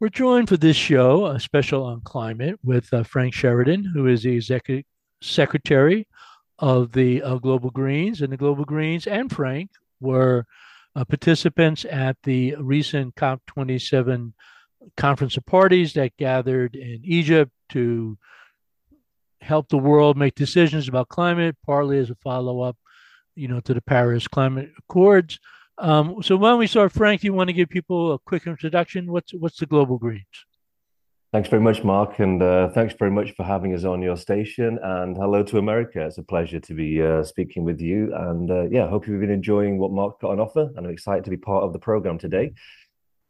We're 0.00 0.08
joined 0.08 0.48
for 0.48 0.56
this 0.56 0.78
show, 0.78 1.26
a 1.26 1.38
special 1.38 1.84
on 1.84 2.00
climate, 2.00 2.58
with 2.64 2.90
uh, 2.94 3.02
Frank 3.02 3.34
Sheridan, 3.34 3.84
who 3.84 4.06
is 4.06 4.22
the 4.22 4.34
executive 4.34 4.86
secretary 5.20 6.08
of 6.58 6.92
the 6.92 7.22
uh, 7.22 7.34
Global 7.34 7.68
Greens. 7.68 8.22
And 8.22 8.32
the 8.32 8.38
Global 8.38 8.64
Greens 8.64 9.06
and 9.06 9.30
Frank 9.30 9.68
were 10.00 10.46
uh, 10.96 11.04
participants 11.04 11.84
at 11.84 12.16
the 12.22 12.54
recent 12.58 13.14
COP27 13.16 14.32
conference 14.96 15.36
of 15.36 15.44
parties 15.44 15.92
that 15.92 16.16
gathered 16.16 16.76
in 16.76 17.02
Egypt 17.04 17.52
to 17.68 18.16
help 19.42 19.68
the 19.68 19.76
world 19.76 20.16
make 20.16 20.34
decisions 20.34 20.88
about 20.88 21.10
climate, 21.10 21.58
partly 21.66 21.98
as 21.98 22.08
a 22.08 22.14
follow 22.14 22.62
up, 22.62 22.78
you 23.34 23.48
know, 23.48 23.60
to 23.60 23.74
the 23.74 23.82
Paris 23.82 24.26
Climate 24.26 24.70
Accords. 24.78 25.38
Um, 25.80 26.22
so 26.22 26.36
don't 26.36 26.58
we 26.58 26.66
start, 26.66 26.92
Frank? 26.92 27.22
Do 27.22 27.26
you 27.26 27.32
want 27.32 27.48
to 27.48 27.54
give 27.54 27.70
people 27.70 28.12
a 28.12 28.18
quick 28.18 28.46
introduction? 28.46 29.10
What's 29.10 29.32
what's 29.32 29.58
the 29.58 29.66
Global 29.66 29.96
Greens? 29.96 30.46
Thanks 31.32 31.48
very 31.48 31.62
much, 31.62 31.84
Mark, 31.84 32.18
and 32.18 32.42
uh, 32.42 32.68
thanks 32.70 32.92
very 32.98 33.10
much 33.10 33.34
for 33.36 33.44
having 33.44 33.72
us 33.72 33.84
on 33.84 34.02
your 34.02 34.16
station. 34.16 34.78
And 34.82 35.16
hello 35.16 35.42
to 35.44 35.58
America. 35.58 36.04
It's 36.04 36.18
a 36.18 36.22
pleasure 36.22 36.60
to 36.60 36.74
be 36.74 37.00
uh, 37.00 37.22
speaking 37.22 37.64
with 37.64 37.80
you. 37.80 38.12
And 38.14 38.50
uh, 38.50 38.62
yeah, 38.64 38.88
hope 38.88 39.06
you've 39.06 39.20
been 39.20 39.30
enjoying 39.30 39.78
what 39.78 39.92
Mark 39.92 40.20
got 40.20 40.32
on 40.32 40.40
offer. 40.40 40.68
And 40.76 40.86
I'm 40.86 40.92
excited 40.92 41.24
to 41.24 41.30
be 41.30 41.36
part 41.36 41.64
of 41.64 41.72
the 41.72 41.78
program 41.78 42.18
today. 42.18 42.52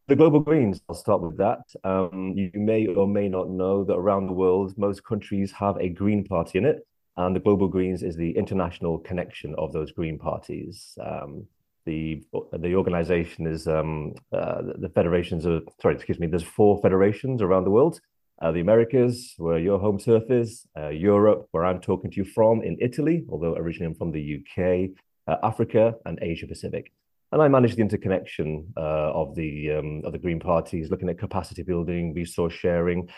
The 0.08 0.16
Global 0.16 0.40
Greens, 0.40 0.80
I'll 0.88 0.96
start 0.96 1.20
with 1.20 1.36
that. 1.36 1.60
Um, 1.84 2.32
you 2.34 2.50
may 2.54 2.86
or 2.86 3.06
may 3.06 3.28
not 3.28 3.48
know 3.48 3.84
that 3.84 3.94
around 3.94 4.26
the 4.26 4.32
world, 4.32 4.76
most 4.76 5.04
countries 5.04 5.52
have 5.52 5.76
a 5.76 5.88
Green 5.88 6.24
Party 6.24 6.58
in 6.58 6.64
it. 6.64 6.84
And 7.16 7.36
the 7.36 7.40
Global 7.40 7.68
Greens 7.68 8.02
is 8.02 8.16
the 8.16 8.30
international 8.30 8.98
connection 8.98 9.54
of 9.56 9.72
those 9.72 9.92
Green 9.92 10.18
parties. 10.18 10.98
Um, 11.00 11.46
the 11.86 12.22
the 12.58 12.74
organization 12.74 13.46
is 13.46 13.66
um, 13.66 14.14
uh, 14.32 14.62
the 14.78 14.90
federations 14.94 15.44
of 15.44 15.68
sorry, 15.80 15.94
excuse 15.94 16.18
me. 16.18 16.26
There's 16.26 16.42
four 16.42 16.80
federations 16.80 17.42
around 17.42 17.64
the 17.64 17.70
world. 17.70 18.00
Uh, 18.42 18.50
the 18.52 18.60
Americas, 18.60 19.34
where 19.36 19.58
your 19.58 19.78
home 19.78 19.98
turf 19.98 20.30
is, 20.30 20.66
uh, 20.78 20.88
Europe, 20.88 21.46
where 21.50 21.66
I'm 21.66 21.78
talking 21.78 22.10
to 22.10 22.16
you 22.16 22.24
from, 22.24 22.62
in 22.62 22.78
Italy, 22.80 23.26
although 23.28 23.54
originally 23.54 23.92
I'm 23.92 23.94
from 23.94 24.12
the 24.12 24.38
UK, 24.38 24.90
uh, 25.28 25.36
Africa, 25.46 25.94
and 26.06 26.18
Asia 26.22 26.46
Pacific. 26.46 26.90
And 27.32 27.42
I 27.42 27.48
manage 27.48 27.76
the 27.76 27.82
interconnection 27.82 28.72
uh, 28.78 29.12
of 29.12 29.34
the 29.34 29.72
um, 29.72 30.02
of 30.04 30.12
the 30.12 30.18
green 30.18 30.40
parties, 30.40 30.90
looking 30.90 31.10
at 31.10 31.18
capacity 31.18 31.62
building, 31.62 32.14
resource 32.14 32.54
sharing, 32.54 33.08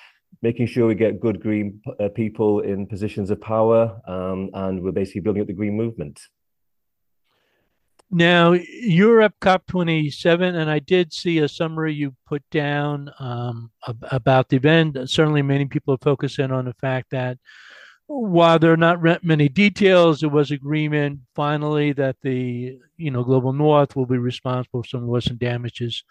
making 0.43 0.67
sure 0.67 0.87
we 0.87 0.95
get 0.95 1.21
good 1.21 1.41
green 1.41 1.81
uh, 2.01 2.09
people 2.09 2.61
in 2.61 2.87
positions 2.87 3.31
of 3.31 3.41
power, 3.41 4.01
um, 4.07 4.51
and 4.55 4.83
we're 4.83 4.93
basically 4.93 5.21
building 5.21 5.43
up 5.43 5.47
the 5.47 5.53
green 5.53 5.77
movement. 5.77 6.21
Now, 8.15 8.53
Europe 8.53 9.35
COP27, 9.41 10.55
and 10.55 10.71
I 10.71 10.81
did 10.81 11.15
see 11.15 11.39
a 11.39 11.49
summary 11.49 11.95
you 11.95 12.15
put 12.27 12.43
down 12.51 13.11
um, 13.19 13.71
about 14.11 14.51
the 14.51 14.57
event. 14.57 14.99
Certainly, 15.09 15.41
many 15.41 15.65
people 15.65 15.95
are 15.95 15.99
focusing 16.03 16.53
on 16.53 16.67
the 16.67 16.75
fact 16.75 17.11
that 17.13 17.39
while 18.21 18.59
there 18.59 18.73
are 18.73 18.77
not 18.77 19.25
many 19.25 19.49
details, 19.49 20.21
there 20.21 20.29
was 20.29 20.51
agreement 20.51 21.21
finally 21.35 21.93
that 21.93 22.17
the 22.23 22.79
you 22.97 23.11
know 23.11 23.25
global 23.25 23.53
north 23.53 23.97
will 23.97 24.07
be 24.07 24.19
responsible 24.19 24.83
for 24.83 24.89
some 24.89 25.09
loss 25.09 25.27
and 25.29 25.39
damages 25.39 26.05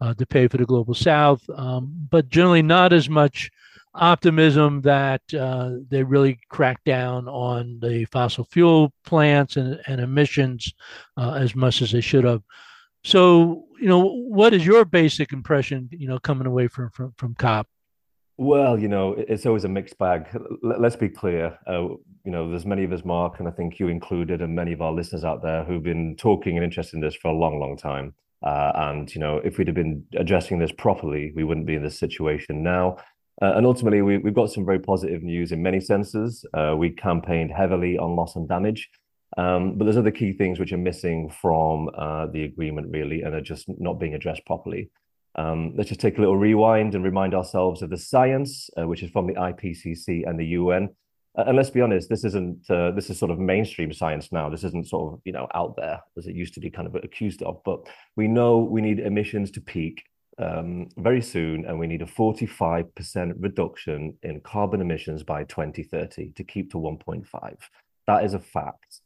uh, 0.00 0.14
to 0.14 0.26
pay 0.26 0.46
for 0.46 0.56
the 0.56 0.64
global 0.64 0.94
south, 0.94 1.42
um, 1.56 1.92
but 2.10 2.28
generally 2.28 2.62
not 2.62 2.92
as 2.92 3.08
much 3.08 3.50
optimism 3.94 4.80
that 4.82 5.22
uh, 5.34 5.70
they 5.88 6.02
really 6.04 6.38
crack 6.48 6.82
down 6.84 7.26
on 7.26 7.78
the 7.80 8.04
fossil 8.06 8.44
fuel 8.44 8.92
plants 9.04 9.56
and, 9.56 9.80
and 9.86 10.00
emissions 10.00 10.72
uh, 11.16 11.32
as 11.32 11.56
much 11.56 11.82
as 11.82 11.90
they 11.90 12.00
should 12.00 12.24
have. 12.24 12.42
So, 13.02 13.64
you 13.80 13.88
know, 13.88 14.04
what 14.04 14.54
is 14.54 14.64
your 14.64 14.84
basic 14.84 15.32
impression, 15.32 15.88
you 15.90 16.06
know, 16.06 16.18
coming 16.18 16.46
away 16.46 16.68
from 16.68 16.90
from, 16.90 17.14
from 17.16 17.34
COP? 17.34 17.66
Well, 18.40 18.78
you 18.78 18.86
know, 18.86 19.16
it's 19.18 19.46
always 19.46 19.64
a 19.64 19.68
mixed 19.68 19.98
bag. 19.98 20.28
Let's 20.62 20.94
be 20.94 21.08
clear. 21.08 21.58
Uh, 21.66 21.88
you 22.24 22.30
know, 22.30 22.48
there's 22.48 22.64
many 22.64 22.84
of 22.84 22.92
us, 22.92 23.04
Mark, 23.04 23.40
and 23.40 23.48
I 23.48 23.50
think 23.50 23.80
you 23.80 23.88
included, 23.88 24.40
and 24.40 24.54
many 24.54 24.72
of 24.72 24.80
our 24.80 24.92
listeners 24.92 25.24
out 25.24 25.42
there 25.42 25.64
who've 25.64 25.82
been 25.82 26.14
talking 26.14 26.56
and 26.56 26.62
interested 26.62 26.94
in 26.94 27.00
this 27.00 27.16
for 27.16 27.32
a 27.32 27.34
long, 27.34 27.58
long 27.58 27.76
time. 27.76 28.14
Uh, 28.40 28.70
and 28.76 29.12
you 29.12 29.20
know, 29.20 29.38
if 29.38 29.58
we'd 29.58 29.66
have 29.66 29.74
been 29.74 30.04
addressing 30.16 30.60
this 30.60 30.70
properly, 30.70 31.32
we 31.34 31.42
wouldn't 31.42 31.66
be 31.66 31.74
in 31.74 31.82
this 31.82 31.98
situation 31.98 32.62
now. 32.62 32.98
Uh, 33.42 33.54
and 33.56 33.66
ultimately, 33.66 34.02
we, 34.02 34.14
have 34.14 34.34
got 34.34 34.52
some 34.52 34.64
very 34.64 34.78
positive 34.78 35.24
news 35.24 35.50
in 35.50 35.60
many 35.60 35.80
senses. 35.80 36.46
Uh, 36.54 36.76
we 36.78 36.90
campaigned 36.90 37.50
heavily 37.50 37.98
on 37.98 38.14
loss 38.14 38.36
and 38.36 38.48
damage, 38.48 38.88
um, 39.36 39.76
but 39.76 39.84
there's 39.84 39.96
other 39.96 40.12
key 40.12 40.32
things 40.32 40.60
which 40.60 40.72
are 40.72 40.78
missing 40.78 41.28
from 41.28 41.90
uh, 41.98 42.26
the 42.28 42.44
agreement, 42.44 42.86
really, 42.92 43.22
and 43.22 43.34
are 43.34 43.40
just 43.40 43.68
not 43.80 43.98
being 43.98 44.14
addressed 44.14 44.46
properly. 44.46 44.90
Um, 45.34 45.74
let's 45.76 45.88
just 45.88 46.00
take 46.00 46.18
a 46.18 46.20
little 46.20 46.36
rewind 46.36 46.94
and 46.94 47.04
remind 47.04 47.34
ourselves 47.34 47.82
of 47.82 47.90
the 47.90 47.98
science, 47.98 48.70
uh, 48.76 48.86
which 48.86 49.02
is 49.02 49.10
from 49.10 49.26
the 49.26 49.34
IPCC 49.34 50.28
and 50.28 50.38
the 50.38 50.46
UN. 50.46 50.88
Uh, 51.36 51.44
and 51.46 51.56
let's 51.56 51.70
be 51.70 51.80
honest, 51.80 52.08
this 52.08 52.24
isn't 52.24 52.68
uh, 52.70 52.90
this 52.92 53.10
is 53.10 53.18
sort 53.18 53.30
of 53.30 53.38
mainstream 53.38 53.92
science 53.92 54.32
now. 54.32 54.48
This 54.48 54.64
isn't 54.64 54.88
sort 54.88 55.12
of 55.12 55.20
you 55.24 55.32
know 55.32 55.46
out 55.54 55.76
there 55.76 56.00
as 56.16 56.26
it 56.26 56.34
used 56.34 56.54
to 56.54 56.60
be 56.60 56.70
kind 56.70 56.88
of 56.88 56.94
accused 56.96 57.42
of. 57.42 57.62
But 57.64 57.80
we 58.16 58.26
know 58.26 58.58
we 58.58 58.80
need 58.80 58.98
emissions 58.98 59.50
to 59.52 59.60
peak 59.60 60.02
um, 60.38 60.88
very 60.96 61.20
soon, 61.20 61.64
and 61.66 61.78
we 61.78 61.86
need 61.86 62.02
a 62.02 62.06
45% 62.06 63.34
reduction 63.38 64.16
in 64.22 64.40
carbon 64.40 64.80
emissions 64.80 65.22
by 65.22 65.44
2030 65.44 66.32
to 66.32 66.44
keep 66.44 66.70
to 66.72 66.78
1.5. 66.78 67.56
That 68.06 68.24
is 68.24 68.34
a 68.34 68.38
fact. 68.38 69.00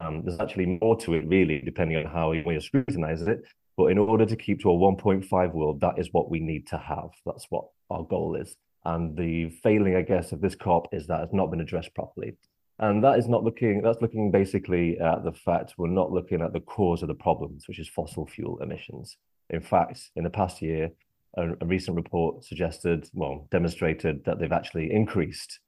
Um, 0.00 0.22
there's 0.24 0.38
actually 0.38 0.78
more 0.80 0.96
to 1.00 1.14
it, 1.14 1.26
really, 1.26 1.60
depending 1.60 1.96
on 1.96 2.04
how 2.04 2.32
you, 2.32 2.44
you 2.46 2.60
scrutinize 2.60 3.22
it. 3.22 3.42
But 3.78 3.92
in 3.92 3.98
order 3.98 4.26
to 4.26 4.34
keep 4.34 4.60
to 4.62 4.70
a 4.72 4.74
1.5 4.74 5.54
world, 5.54 5.80
that 5.82 6.00
is 6.00 6.08
what 6.12 6.28
we 6.28 6.40
need 6.40 6.66
to 6.66 6.76
have. 6.76 7.10
That's 7.24 7.46
what 7.48 7.66
our 7.90 8.02
goal 8.02 8.34
is. 8.34 8.56
And 8.84 9.16
the 9.16 9.50
failing, 9.62 9.94
I 9.94 10.02
guess, 10.02 10.32
of 10.32 10.40
this 10.40 10.56
COP 10.56 10.88
is 10.92 11.06
that 11.06 11.22
it's 11.22 11.32
not 11.32 11.52
been 11.52 11.60
addressed 11.60 11.94
properly. 11.94 12.36
And 12.80 13.04
that 13.04 13.20
is 13.20 13.28
not 13.28 13.44
looking, 13.44 13.80
that's 13.82 14.02
looking 14.02 14.32
basically 14.32 14.98
at 14.98 15.22
the 15.22 15.32
fact 15.32 15.74
we're 15.78 15.86
not 15.86 16.10
looking 16.10 16.42
at 16.42 16.52
the 16.52 16.60
cause 16.60 17.02
of 17.02 17.08
the 17.08 17.14
problems, 17.14 17.68
which 17.68 17.78
is 17.78 17.88
fossil 17.88 18.26
fuel 18.26 18.58
emissions. 18.60 19.16
In 19.50 19.60
fact, 19.60 20.10
in 20.16 20.24
the 20.24 20.30
past 20.30 20.60
year, 20.60 20.90
a, 21.36 21.50
a 21.60 21.66
recent 21.66 21.96
report 21.96 22.42
suggested, 22.42 23.08
well, 23.14 23.46
demonstrated 23.52 24.24
that 24.24 24.40
they've 24.40 24.50
actually 24.50 24.92
increased, 24.92 25.60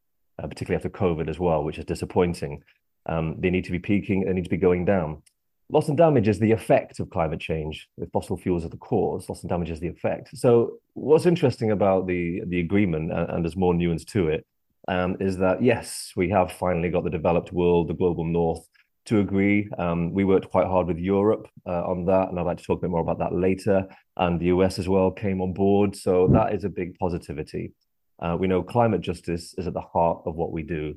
uh, 0.43 0.49
particularly 0.49 0.77
after 0.77 0.91
COVID 0.91 1.29
as 1.29 1.39
well, 1.39 1.63
which 1.63 1.79
is 1.79 1.85
disappointing. 1.85 2.65
Um, 3.07 3.37
they 3.39 3.51
need 3.51 3.67
to 3.67 3.73
be 3.73 3.79
peaking, 3.79 4.25
they 4.25 4.33
need 4.33 4.45
to 4.45 4.51
be 4.51 4.57
going 4.57 4.85
down. 4.85 5.23
Loss 5.73 5.89
and 5.89 5.97
damage 5.97 6.27
is 6.27 6.41
the 6.41 6.51
effect 6.51 6.99
of 6.99 7.11
climate 7.11 7.39
change. 7.39 7.89
If 7.99 8.11
fossil 8.11 8.37
fuels 8.37 8.65
are 8.65 8.71
the 8.71 8.77
cause, 8.77 9.29
loss 9.29 9.43
and 9.43 9.49
damage 9.49 9.71
is 9.71 9.79
the 9.79 9.89
effect. 9.89 10.37
So, 10.37 10.79
what's 10.95 11.27
interesting 11.27 11.71
about 11.71 12.09
the 12.09 12.43
the 12.47 12.59
agreement, 12.59 13.13
and, 13.13 13.31
and 13.31 13.45
there's 13.45 13.57
more 13.57 13.73
nuance 13.73 14.05
to 14.07 14.29
it, 14.29 14.45
um, 14.89 15.17
is 15.21 15.37
that 15.39 15.63
yes, 15.63 16.13
we 16.17 16.29
have 16.31 16.51
finally 16.51 16.91
got 16.91 17.05
the 17.05 17.11
developed 17.11 17.53
world, 17.53 17.87
the 17.87 17.95
global 17.95 18.25
north, 18.25 18.67
to 19.07 19.21
agree. 19.21 19.69
Um, 19.79 20.13
we 20.13 20.25
worked 20.25 20.51
quite 20.51 20.67
hard 20.67 20.89
with 20.89 20.99
Europe 20.99 21.47
uh, 21.67 21.85
on 21.85 22.05
that, 22.07 22.31
and 22.31 22.39
I'd 22.41 22.47
like 22.47 22.59
to 22.59 22.65
talk 22.65 22.79
a 22.79 22.83
bit 22.83 22.91
more 22.91 23.01
about 23.01 23.21
that 23.21 23.35
later. 23.35 23.87
And 24.17 24.41
the 24.41 24.47
US 24.47 24.79
as 24.81 24.89
well 24.89 25.13
came 25.13 25.41
on 25.41 25.53
board, 25.53 25.95
so 25.95 26.27
that 26.33 26.53
is 26.53 26.65
a 26.65 26.69
big 26.69 26.99
positivity. 26.99 27.75
Uh, 28.21 28.37
we 28.39 28.49
know 28.49 28.63
climate 28.63 29.03
justice 29.03 29.55
is 29.57 29.69
at 29.69 29.75
the 29.75 29.81
heart 29.81 30.23
of 30.27 30.35
what 30.35 30.51
we 30.51 30.65
do. 30.65 30.97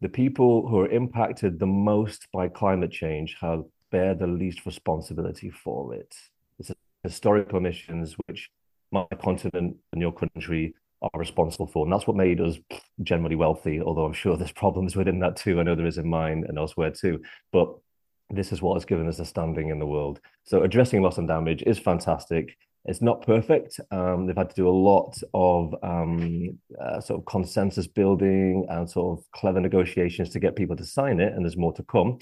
The 0.00 0.08
people 0.08 0.68
who 0.68 0.80
are 0.80 0.88
impacted 0.88 1.58
the 1.58 1.66
most 1.66 2.28
by 2.32 2.48
climate 2.48 2.90
change 2.90 3.36
have 3.40 3.64
bear 3.94 4.12
the 4.12 4.26
least 4.26 4.66
responsibility 4.66 5.50
for 5.50 5.94
it. 5.94 6.12
It's 6.58 6.72
historical 7.04 7.60
missions 7.60 8.16
which 8.26 8.50
my 8.90 9.06
continent 9.22 9.76
and 9.92 10.02
your 10.02 10.10
country 10.10 10.74
are 11.00 11.20
responsible 11.20 11.68
for. 11.68 11.86
And 11.86 11.92
that's 11.92 12.08
what 12.08 12.16
made 12.16 12.40
us 12.40 12.56
generally 13.04 13.36
wealthy, 13.36 13.80
although 13.80 14.04
I'm 14.04 14.12
sure 14.12 14.36
there's 14.40 14.50
problems 14.50 14.96
within 14.96 15.20
that 15.20 15.36
too. 15.36 15.60
I 15.60 15.62
know 15.62 15.76
there 15.76 15.86
is 15.86 15.98
in 15.98 16.08
mine 16.08 16.44
and 16.48 16.58
elsewhere 16.58 16.90
too. 16.90 17.22
But 17.52 17.68
this 18.30 18.50
is 18.50 18.60
what 18.60 18.74
has 18.74 18.84
given 18.84 19.06
us 19.06 19.20
a 19.20 19.24
standing 19.24 19.68
in 19.68 19.78
the 19.78 19.86
world. 19.86 20.18
So 20.42 20.64
addressing 20.64 21.00
loss 21.00 21.18
and 21.18 21.28
damage 21.28 21.62
is 21.64 21.78
fantastic. 21.78 22.56
It's 22.86 23.00
not 23.00 23.24
perfect. 23.24 23.78
Um, 23.92 24.26
they've 24.26 24.36
had 24.36 24.50
to 24.50 24.56
do 24.56 24.68
a 24.68 24.80
lot 24.90 25.16
of 25.34 25.72
um, 25.84 26.58
uh, 26.82 27.00
sort 27.00 27.20
of 27.20 27.26
consensus 27.26 27.86
building 27.86 28.66
and 28.70 28.90
sort 28.90 29.16
of 29.16 29.24
clever 29.30 29.60
negotiations 29.60 30.30
to 30.30 30.40
get 30.40 30.56
people 30.56 30.74
to 30.76 30.84
sign 30.84 31.20
it, 31.20 31.32
and 31.32 31.44
there's 31.44 31.56
more 31.56 31.72
to 31.74 31.84
come. 31.84 32.18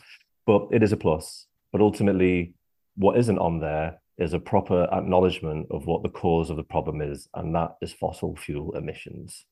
But 0.47 0.69
it 0.71 0.83
is 0.83 0.93
a 0.93 0.97
plus. 0.99 1.47
But 1.73 1.81
ultimately, 1.81 2.55
what 2.97 3.19
isn't 3.19 3.39
on 3.39 3.61
there 3.61 3.99
is 4.19 4.35
a 4.35 4.39
proper 4.39 4.87
acknowledgement 4.93 5.67
of 5.71 5.87
what 5.87 6.03
the 6.03 6.09
cause 6.09 6.51
of 6.51 6.57
the 6.57 6.63
problem 6.63 7.01
is, 7.01 7.29
and 7.35 7.55
that 7.55 7.77
is 7.81 7.93
fossil 7.93 8.37
fuel 8.37 8.77
emissions. 8.77 9.47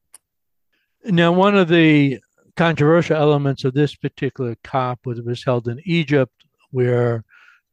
Now, 1.05 1.33
one 1.33 1.57
of 1.57 1.69
the 1.69 2.21
controversial 2.57 3.17
elements 3.17 3.65
of 3.65 3.73
this 3.73 3.95
particular 3.95 4.55
COP 4.63 5.07
was, 5.07 5.21
was 5.23 5.43
held 5.43 5.69
in 5.69 5.81
Egypt, 5.85 6.45
where 6.71 7.25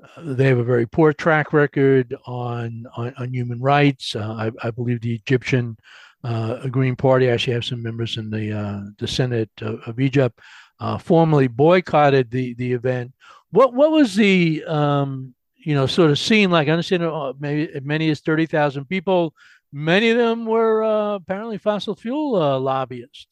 uh, 0.02 0.22
they 0.24 0.46
have 0.46 0.60
a 0.60 0.64
very 0.64 0.86
poor 0.86 1.12
track 1.12 1.52
record 1.52 2.16
on 2.26 2.86
on, 2.96 3.14
on 3.18 3.34
human 3.34 3.60
rights. 3.60 4.16
Uh, 4.16 4.52
I, 4.62 4.68
I, 4.68 4.72
believe 4.72 5.02
the 5.02 5.16
Egyptian 5.16 5.76
uh, 6.24 6.68
Green 6.68 6.96
Party 6.96 7.30
actually 7.30 7.54
have 7.54 7.66
some 7.66 7.84
members 7.84 8.18
in 8.18 8.30
the 8.30 8.58
uh, 8.58 8.82
the 8.98 9.08
Senate 9.08 9.50
of, 9.62 9.82
of 9.88 10.00
Egypt. 10.00 10.40
Uh, 10.80 10.98
formally 10.98 11.48
boycotted 11.48 12.30
the 12.30 12.54
the 12.54 12.74
event. 12.74 13.12
What 13.52 13.74
what 13.74 13.92
was 13.92 14.14
the 14.16 14.64
um, 14.66 15.34
you 15.56 15.74
know, 15.74 15.88
sort 15.88 16.12
of 16.12 16.20
scene 16.20 16.52
like 16.52 16.68
I 16.68 16.72
understand 16.72 17.04
uh, 17.04 17.34
maybe 17.40 17.72
as 17.74 17.84
many 17.84 18.10
as 18.10 18.20
thirty 18.20 18.46
thousand 18.46 18.86
people 18.86 19.34
many 19.72 20.10
of 20.10 20.18
them 20.18 20.46
were 20.46 20.84
uh, 20.84 21.16
apparently 21.16 21.58
fossil 21.58 21.96
fuel 21.96 22.36
uh, 22.36 22.60
lobbyists. 22.60 23.28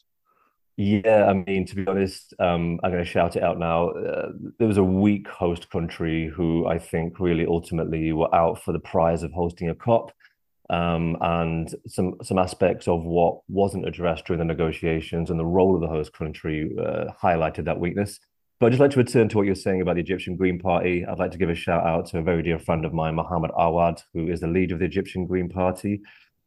Yeah, 0.77 1.27
I 1.29 1.33
mean, 1.33 1.65
to 1.67 1.75
be 1.75 1.87
honest, 1.87 2.33
um, 2.37 2.81
I'm 2.83 2.91
going 2.91 3.03
to 3.03 3.09
shout 3.09 3.37
it 3.37 3.43
out 3.43 3.57
now. 3.57 3.91
Uh, 3.91 4.31
there 4.59 4.67
was 4.67 4.77
a 4.77 4.83
weak 4.83 5.25
host 5.29 5.69
country 5.69 6.27
who 6.27 6.67
I 6.67 6.79
think 6.79 7.19
really 7.19 7.45
ultimately 7.45 8.11
were 8.11 8.33
out 8.35 8.61
for 8.61 8.73
the 8.73 8.79
prize 8.79 9.23
of 9.23 9.31
hosting 9.31 9.69
a 9.69 9.75
COP. 9.75 10.11
Um, 10.69 11.15
and 11.21 11.73
some 11.87 12.15
some 12.23 12.39
aspects 12.39 12.87
of 12.87 13.03
what 13.03 13.41
wasn't 13.47 13.87
addressed 13.87 14.25
during 14.25 14.39
the 14.39 14.45
negotiations 14.45 15.29
and 15.29 15.39
the 15.39 15.45
role 15.45 15.75
of 15.75 15.81
the 15.81 15.87
host 15.87 16.11
country 16.13 16.75
uh, 16.79 17.05
highlighted 17.21 17.65
that 17.65 17.79
weakness. 17.79 18.19
But 18.59 18.67
I'd 18.67 18.71
just 18.71 18.81
like 18.81 18.91
to 18.91 18.97
return 18.97 19.29
to 19.29 19.37
what 19.37 19.45
you're 19.45 19.53
saying 19.53 19.81
about 19.81 19.95
the 19.95 20.01
Egyptian 20.01 20.37
Green 20.37 20.59
Party. 20.59 21.05
I'd 21.05 21.19
like 21.19 21.31
to 21.31 21.37
give 21.37 21.49
a 21.49 21.55
shout 21.55 21.85
out 21.85 22.07
to 22.07 22.19
a 22.19 22.23
very 22.23 22.41
dear 22.41 22.57
friend 22.57 22.85
of 22.85 22.93
mine, 22.93 23.15
Mohammed 23.15 23.51
Awad, 23.55 24.01
who 24.13 24.27
is 24.27 24.39
the 24.39 24.47
leader 24.47 24.73
of 24.73 24.79
the 24.79 24.85
Egyptian 24.85 25.27
Green 25.27 25.49
Party. 25.49 26.01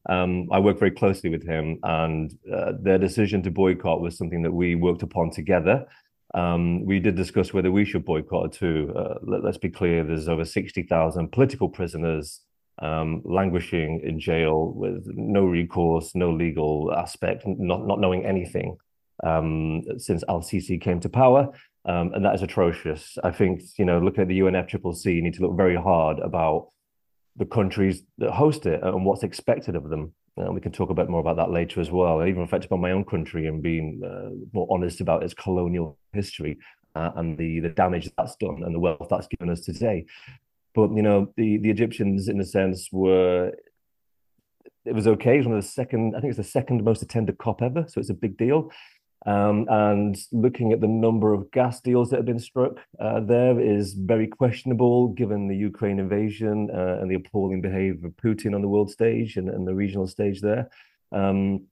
Um, 0.09 0.49
I 0.51 0.59
work 0.59 0.79
very 0.79 0.91
closely 0.91 1.29
with 1.29 1.47
him, 1.47 1.79
and 1.83 2.33
uh, 2.53 2.73
their 2.81 2.99
decision 2.99 3.43
to 3.43 3.51
boycott 3.51 4.01
was 4.01 4.17
something 4.17 4.43
that 4.43 4.53
we 4.53 4.75
worked 4.75 5.03
upon 5.03 5.31
together. 5.31 5.87
Um, 6.35 6.85
we 6.87 6.99
did 6.99 7.15
discuss 7.15 7.53
whether 7.53 7.71
we 7.71 7.85
should 7.85 8.05
boycott 8.05 8.53
too. 8.53 8.93
Uh, 8.97 9.15
let, 9.23 9.45
us 9.45 9.59
be 9.59 9.69
clear: 9.69 10.03
there's 10.03 10.29
over 10.29 10.45
sixty 10.45 10.83
thousand 10.83 11.33
political 11.33 11.69
prisoners 11.69 12.41
um, 12.81 13.23
languishing 13.25 14.01
in 14.05 14.21
jail 14.21 14.73
with 14.75 15.07
no 15.07 15.45
recourse, 15.45 16.15
no 16.15 16.31
legal 16.31 16.93
aspect, 16.95 17.45
not 17.47 17.87
not 17.87 18.01
knowing 18.01 18.25
anything 18.25 18.77
um, 19.25 19.83
since 19.99 20.23
Al 20.29 20.41
Sisi 20.41 20.81
came 20.81 21.01
to 21.01 21.09
power. 21.09 21.49
Um, 21.85 22.13
and 22.13 22.25
that 22.25 22.35
is 22.35 22.43
atrocious. 22.43 23.17
I 23.25 23.31
think, 23.31 23.63
you 23.79 23.85
know, 23.85 23.99
looking 23.99 24.23
at 24.23 24.29
the 24.29 24.41
UNFCCC, 24.41 25.15
you 25.15 25.23
need 25.23 25.35
to 25.35 25.43
look 25.43 25.57
very 25.57 25.77
hard 25.77 26.19
about 26.19 26.69
the 27.37 27.47
countries 27.47 28.03
that 28.19 28.31
host 28.33 28.67
it 28.67 28.83
and 28.83 29.07
what's 29.07 29.23
expected 29.23 29.75
of 29.75 29.89
them. 29.89 30.13
And 30.37 30.55
we 30.55 30.61
can 30.61 30.71
talk 30.71 30.91
a 30.91 30.95
bit 30.95 31.09
more 31.09 31.21
about 31.21 31.37
that 31.37 31.51
later 31.51 31.81
as 31.81 31.91
well. 31.91 32.21
I 32.21 32.29
even 32.29 32.43
reflected 32.43 32.71
on 32.73 32.81
my 32.81 32.93
own 32.93 33.05
country 33.05 33.47
and 33.47 33.63
being 33.63 34.03
uh, 34.05 34.31
more 34.53 34.69
honest 34.71 35.01
about 35.01 35.23
its 35.23 35.35
colonial 35.35 35.99
history 36.13 36.59
uh, 36.95 37.11
and 37.17 37.39
the 37.39 37.61
the 37.61 37.71
damage 37.71 38.11
that's 38.17 38.37
done 38.37 38.63
and 38.65 38.75
the 38.75 38.79
wealth 38.79 39.09
that's 39.11 39.29
given 39.29 39.51
us 39.51 39.61
today. 39.63 40.05
But 40.75 40.93
you 40.95 41.03
know, 41.03 41.33
the 41.37 41.59
the 41.59 41.71
Egyptians, 41.71 42.29
in 42.29 42.41
a 42.41 42.45
sense, 42.45 42.89
were 42.93 43.53
it 44.89 44.95
was 44.95 45.07
okay. 45.07 45.35
It 45.35 45.39
was 45.39 45.47
one 45.47 45.57
of 45.57 45.63
the 45.63 45.69
second, 45.69 46.17
I 46.17 46.21
think 46.21 46.31
it's 46.31 46.39
the 46.39 46.45
second 46.45 46.83
most 46.83 47.03
attended 47.03 47.39
COP 47.39 47.63
ever, 47.63 47.85
so 47.89 48.01
it's 48.01 48.11
a 48.11 48.15
big 48.15 48.39
deal. 48.39 48.71
Um, 49.27 49.67
and 49.69 50.17
looking 50.33 50.73
at 50.73 50.81
the 50.81 50.87
number 50.87 51.35
of 51.35 51.51
gas 51.51 51.81
deals 51.81 52.11
that 52.11 52.17
have 52.17 52.25
been 52.25 52.39
struck 52.39 52.79
uh, 53.01 53.19
there 53.19 53.61
is 53.61 53.95
very 53.95 54.29
questionable 54.29 55.09
given 55.09 55.49
the 55.49 55.57
Ukraine 55.57 55.99
invasion 55.99 56.71
uh, 56.73 56.99
and 57.01 57.11
the 57.11 57.17
appalling 57.17 57.61
behavior 57.61 58.07
of 58.07 58.13
Putin 58.13 58.55
on 58.55 58.63
the 58.63 58.69
world 58.69 58.91
stage 58.91 59.37
and, 59.37 59.49
and 59.49 59.67
the 59.67 59.75
regional 59.75 60.07
stage 60.07 60.41
there. 60.41 60.71
Um, 61.11 61.67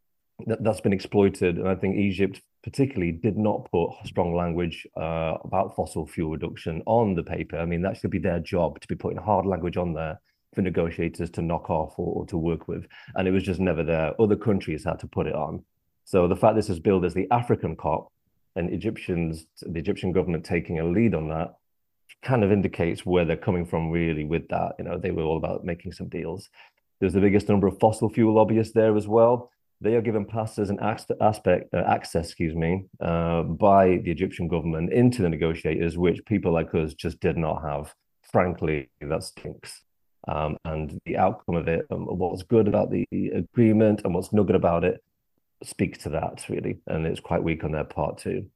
that, 0.47 0.59
has 0.67 0.81
been 0.81 0.93
exploited. 0.93 1.57
And 1.57 1.69
I 1.69 1.77
think 1.77 1.97
Egypt, 1.97 2.43
particularly, 2.67 3.13
did 3.13 3.39
not 3.39 3.71
put 3.71 3.91
strong 4.05 4.35
language 4.35 4.89
uh, 4.97 5.35
about 5.45 5.77
fossil 5.77 6.05
fuel 6.05 6.33
reduction 6.33 6.83
on 6.85 7.15
the 7.15 7.23
paper. 7.23 7.57
I 7.57 7.65
mean, 7.65 7.81
that 7.83 7.97
should 7.97 8.11
be 8.11 8.19
their 8.19 8.41
job 8.41 8.81
to 8.81 8.89
be 8.89 8.97
putting 8.97 9.19
hard 9.19 9.47
language 9.47 9.77
on 9.77 9.95
there 9.95 10.21
for 10.53 10.63
negotiators 10.63 11.31
to 11.31 11.43
knock 11.43 11.71
off 11.71 11.97
or, 11.97 12.13
or 12.13 12.27
to 12.27 12.37
work 12.37 12.67
with. 12.67 12.89
And 13.15 13.29
it 13.29 13.31
was 13.31 13.45
just 13.45 13.61
never 13.61 13.85
there. 13.85 14.21
Other 14.21 14.35
countries 14.35 14.83
had 14.83 14.99
to 14.99 15.07
put 15.07 15.29
it 15.29 15.35
on. 15.37 15.63
So 16.07 16.27
the 16.27 16.35
fact 16.35 16.57
this 16.57 16.69
is 16.69 16.81
billed 16.81 17.05
as 17.05 17.15
the 17.15 17.29
African 17.31 17.77
COP 17.77 18.11
and 18.57 18.69
Egyptians, 18.73 19.47
the 19.63 19.79
Egyptian 19.79 20.11
government 20.11 20.45
taking 20.45 20.81
a 20.81 20.85
lead 20.85 21.15
on 21.15 21.29
that, 21.29 21.55
kind 22.23 22.43
of 22.43 22.51
indicates 22.51 23.07
where 23.07 23.25
they're 23.25 23.37
coming 23.37 23.65
from 23.65 23.91
really 23.91 24.25
with 24.25 24.49
that. 24.49 24.73
You 24.81 24.87
know, 24.87 24.99
they 24.99 25.13
were 25.13 25.23
all 25.23 25.37
about 25.37 25.65
making 25.65 25.93
some 25.93 26.09
deals. 26.09 26.49
There's 26.99 27.13
the 27.13 27.21
biggest 27.21 27.49
number 27.49 27.69
of 27.69 27.79
fossil 27.79 28.09
fuel 28.09 28.35
lobbyists 28.35 28.75
there 28.75 28.97
as 28.97 29.07
well. 29.07 29.53
They 29.81 29.95
are 29.95 30.01
given 30.01 30.25
passes 30.25 30.71
and 30.71 30.81
aspect 30.81 31.75
uh, 31.75 31.85
access, 31.87 32.27
excuse 32.27 32.55
me, 32.55 32.87
uh, 33.01 33.43
by 33.43 33.99
the 33.99 34.11
Egyptian 34.11 34.49
government 34.49 34.93
into 34.93 35.23
the 35.23 35.29
negotiators, 35.29 35.99
which 35.99 36.25
people 36.25 36.53
like 36.53 36.75
us 36.75 36.95
just 36.95 37.21
did 37.21 37.37
not 37.37 37.63
have. 37.63 37.95
Frankly, 38.33 38.89
that 39.01 39.23
stinks. 39.23 39.83
Um, 40.29 40.57
and 40.65 40.99
the 41.05 41.19
outcome 41.19 41.57
of 41.57 41.69
it, 41.69 41.87
um, 41.91 42.07
what's 42.07 42.43
good 42.43 42.69
about 42.69 42.91
the 42.91 43.07
agreement 43.35 44.03
and 44.05 44.15
what's 44.15 44.33
not 44.33 44.47
good 44.47 44.57
about 44.57 44.83
it, 44.83 45.03
speaks 45.63 45.99
to 45.99 46.11
that 46.11 46.45
really, 46.49 46.79
and 46.87 47.07
it's 47.07 47.21
quite 47.21 47.43
weak 47.43 47.65
on 47.65 47.73
their 47.73 47.85
part 47.85 48.19
too. 48.19 48.47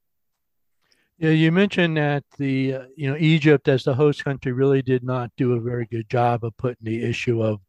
Yeah, 1.17 1.29
you 1.29 1.51
mentioned 1.51 1.97
that 1.97 2.23
the 2.37 2.73
uh, 2.73 2.85
you 2.95 3.09
know 3.09 3.17
Egypt 3.19 3.67
as 3.67 3.83
the 3.83 3.93
host 3.93 4.23
country 4.23 4.51
really 4.51 4.81
did 4.81 5.03
not 5.03 5.31
do 5.37 5.53
a 5.53 5.59
very 5.59 5.85
good 5.85 6.09
job 6.09 6.43
of 6.43 6.57
putting 6.57 6.83
the 6.83 7.03
issue 7.03 7.43
of 7.43 7.59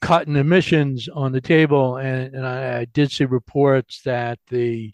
cutting 0.00 0.36
emissions 0.36 1.08
on 1.08 1.32
the 1.32 1.40
table, 1.40 1.96
and, 1.96 2.34
and 2.34 2.46
I, 2.46 2.80
I 2.80 2.84
did 2.86 3.10
see 3.10 3.24
reports 3.24 4.02
that 4.04 4.38
the, 4.48 4.92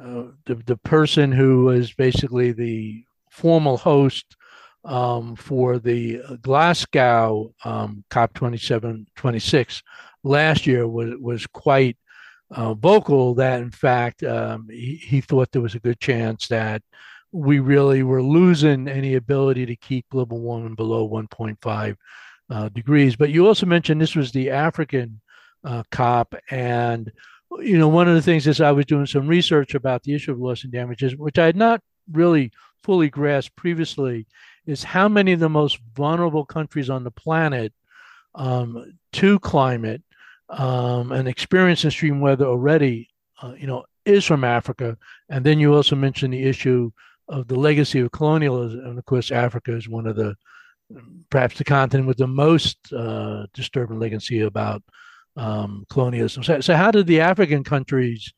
uh, 0.00 0.24
the 0.46 0.56
the 0.66 0.76
person 0.76 1.30
who 1.30 1.66
was 1.66 1.92
basically 1.92 2.52
the 2.52 3.04
formal 3.30 3.76
host 3.76 4.36
um, 4.84 5.36
for 5.36 5.78
the 5.78 6.20
Glasgow 6.42 7.54
um, 7.64 8.04
COP 8.10 8.34
27 8.34 9.06
26 9.14 9.82
last 10.24 10.66
year 10.66 10.88
was 10.88 11.14
was 11.20 11.46
quite 11.46 11.96
uh, 12.50 12.74
vocal 12.74 13.34
that, 13.34 13.60
in 13.60 13.70
fact, 13.70 14.22
um, 14.22 14.68
he, 14.70 14.96
he, 14.96 15.20
thought 15.20 15.50
there 15.50 15.62
was 15.62 15.74
a 15.74 15.80
good 15.80 15.98
chance 15.98 16.46
that 16.48 16.82
we 17.32 17.58
really 17.58 18.02
were 18.02 18.22
losing 18.22 18.86
any 18.86 19.14
ability 19.14 19.66
to 19.66 19.76
keep 19.76 20.08
global 20.10 20.40
warming 20.40 20.74
below 20.74 21.08
1.5 21.08 21.96
uh, 22.50 22.68
degrees. 22.68 23.16
But 23.16 23.30
you 23.30 23.46
also 23.46 23.66
mentioned 23.66 24.00
this 24.00 24.16
was 24.16 24.32
the 24.32 24.50
African 24.50 25.20
uh, 25.64 25.82
COP. 25.90 26.34
And, 26.50 27.10
you 27.58 27.78
know, 27.78 27.88
one 27.88 28.08
of 28.08 28.14
the 28.14 28.22
things 28.22 28.46
is 28.46 28.60
I 28.60 28.72
was 28.72 28.86
doing 28.86 29.06
some 29.06 29.26
research 29.26 29.74
about 29.74 30.02
the 30.02 30.14
issue 30.14 30.32
of 30.32 30.40
loss 30.40 30.64
and 30.64 30.72
damages, 30.72 31.16
which 31.16 31.38
I 31.38 31.46
had 31.46 31.56
not 31.56 31.80
really 32.12 32.52
fully 32.82 33.08
grasped 33.08 33.56
previously, 33.56 34.26
is 34.66 34.84
how 34.84 35.08
many 35.08 35.32
of 35.32 35.40
the 35.40 35.48
most 35.48 35.78
vulnerable 35.94 36.44
countries 36.44 36.90
on 36.90 37.04
the 37.04 37.10
planet 37.10 37.72
um, 38.34 38.92
to 39.12 39.38
climate 39.40 40.02
um, 40.48 41.12
and 41.12 41.28
experiencing 41.28 41.88
extreme 41.88 42.20
weather 42.20 42.46
already, 42.46 43.08
uh, 43.42 43.54
you 43.58 43.66
know, 43.66 43.84
is 44.04 44.24
from 44.24 44.44
Africa. 44.44 44.98
And 45.28 45.44
then 45.44 45.58
you 45.58 45.74
also 45.74 45.96
mentioned 45.96 46.34
the 46.34 46.44
issue 46.44 46.90
of 47.28 47.48
the 47.48 47.58
legacy 47.58 48.00
of 48.00 48.12
colonialism. 48.12 48.80
And 48.80 48.98
of 48.98 49.04
course, 49.06 49.30
Africa 49.30 49.74
is 49.74 49.88
one 49.88 50.06
of 50.06 50.16
the 50.16 50.34
perhaps 51.30 51.58
the 51.58 51.64
continent 51.64 52.06
with 52.06 52.18
the 52.18 52.26
most 52.26 52.78
uh, 52.92 53.46
disturbing 53.52 53.98
legacy 53.98 54.40
about 54.40 54.82
um, 55.36 55.84
colonialism. 55.90 56.42
So, 56.42 56.60
so, 56.60 56.76
how 56.76 56.90
did 56.90 57.06
the 57.06 57.20
African 57.20 57.64
countries 57.64 58.32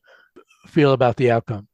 feel 0.67 0.93
about 0.93 1.17
the 1.17 1.31
outcome? 1.31 1.67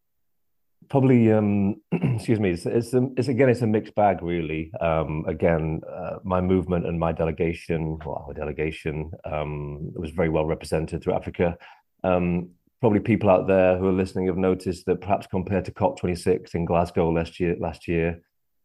probably 0.94 1.32
um, 1.32 1.82
excuse 1.92 2.40
me 2.40 2.52
it's, 2.52 2.68
it's, 2.68 2.92
it's, 2.94 3.28
again 3.28 3.50
it's 3.50 3.64
a 3.64 3.68
mixed 3.68 3.96
bag 3.96 4.22
really 4.22 4.72
um, 4.80 5.26
again 5.28 5.82
uh, 5.92 6.18
my 6.24 6.40
movement 6.40 6.86
and 6.86 7.00
my 7.00 7.12
delegation 7.12 7.98
well 8.06 8.26
our 8.28 8.34
delegation 8.34 9.10
um, 9.26 9.92
was 9.96 10.12
very 10.12 10.30
well 10.30 10.46
represented 10.46 11.02
through 11.02 11.16
africa 11.16 11.58
um, 12.04 12.50
probably 12.80 13.00
people 13.00 13.28
out 13.28 13.48
there 13.48 13.76
who 13.78 13.88
are 13.88 13.94
listening 13.94 14.28
have 14.28 14.38
noticed 14.38 14.86
that 14.86 15.02
perhaps 15.02 15.26
compared 15.26 15.66
to 15.66 15.72
cop26 15.72 16.54
in 16.54 16.64
glasgow 16.64 17.10
last 17.10 17.40
year 17.40 17.56
last 17.60 17.88
year 17.88 18.22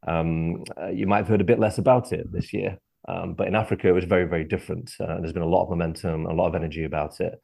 um, 0.06 0.64
uh, 0.80 0.88
you 0.88 1.06
might 1.06 1.18
have 1.18 1.28
heard 1.28 1.40
a 1.40 1.44
bit 1.44 1.58
less 1.58 1.78
about 1.78 2.12
it 2.12 2.30
this 2.32 2.52
year 2.52 2.78
um, 3.08 3.34
but 3.34 3.48
in 3.48 3.54
africa 3.54 3.88
it 3.88 3.92
was 3.92 4.04
very 4.04 4.24
very 4.24 4.44
different 4.44 4.92
uh, 5.00 5.18
there's 5.20 5.32
been 5.32 5.42
a 5.42 5.46
lot 5.46 5.64
of 5.64 5.70
momentum 5.70 6.26
a 6.26 6.32
lot 6.32 6.46
of 6.46 6.54
energy 6.54 6.84
about 6.84 7.20
it 7.20 7.40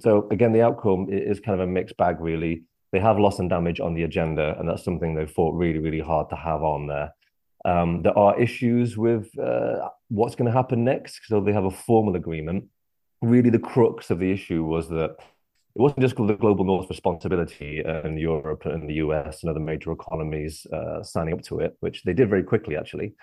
so 0.00 0.28
again 0.30 0.52
the 0.52 0.62
outcome 0.62 1.08
is 1.10 1.40
kind 1.40 1.60
of 1.60 1.68
a 1.68 1.70
mixed 1.70 1.96
bag 1.96 2.20
really 2.20 2.62
they 2.92 3.00
have 3.00 3.18
loss 3.18 3.38
and 3.38 3.48
damage 3.48 3.80
on 3.80 3.94
the 3.94 4.02
agenda, 4.02 4.54
and 4.58 4.68
that's 4.68 4.84
something 4.84 5.14
they've 5.14 5.30
fought 5.30 5.54
really, 5.54 5.78
really 5.78 6.00
hard 6.00 6.28
to 6.28 6.36
have 6.36 6.62
on 6.62 6.86
there. 6.86 7.14
Um, 7.64 8.02
there 8.02 8.16
are 8.16 8.38
issues 8.38 8.98
with 8.98 9.36
uh, 9.38 9.88
what's 10.08 10.34
going 10.34 10.50
to 10.50 10.56
happen 10.56 10.84
next. 10.84 11.20
So 11.26 11.40
they 11.40 11.52
have 11.52 11.64
a 11.64 11.70
formal 11.70 12.16
agreement. 12.16 12.64
Really, 13.22 13.50
the 13.50 13.58
crux 13.58 14.10
of 14.10 14.18
the 14.18 14.30
issue 14.30 14.64
was 14.64 14.88
that 14.90 15.16
it 15.74 15.80
wasn't 15.80 16.00
just 16.00 16.16
the 16.16 16.34
global 16.34 16.64
north 16.64 16.88
responsibility 16.90 17.80
and 17.80 18.18
Europe 18.18 18.66
and 18.66 18.88
the 18.88 18.94
US 18.94 19.42
and 19.42 19.50
other 19.50 19.60
major 19.60 19.90
economies 19.92 20.66
uh, 20.72 21.02
signing 21.02 21.32
up 21.32 21.42
to 21.42 21.60
it, 21.60 21.76
which 21.80 22.02
they 22.02 22.12
did 22.12 22.28
very 22.28 22.42
quickly, 22.42 22.76
actually. 22.76 23.14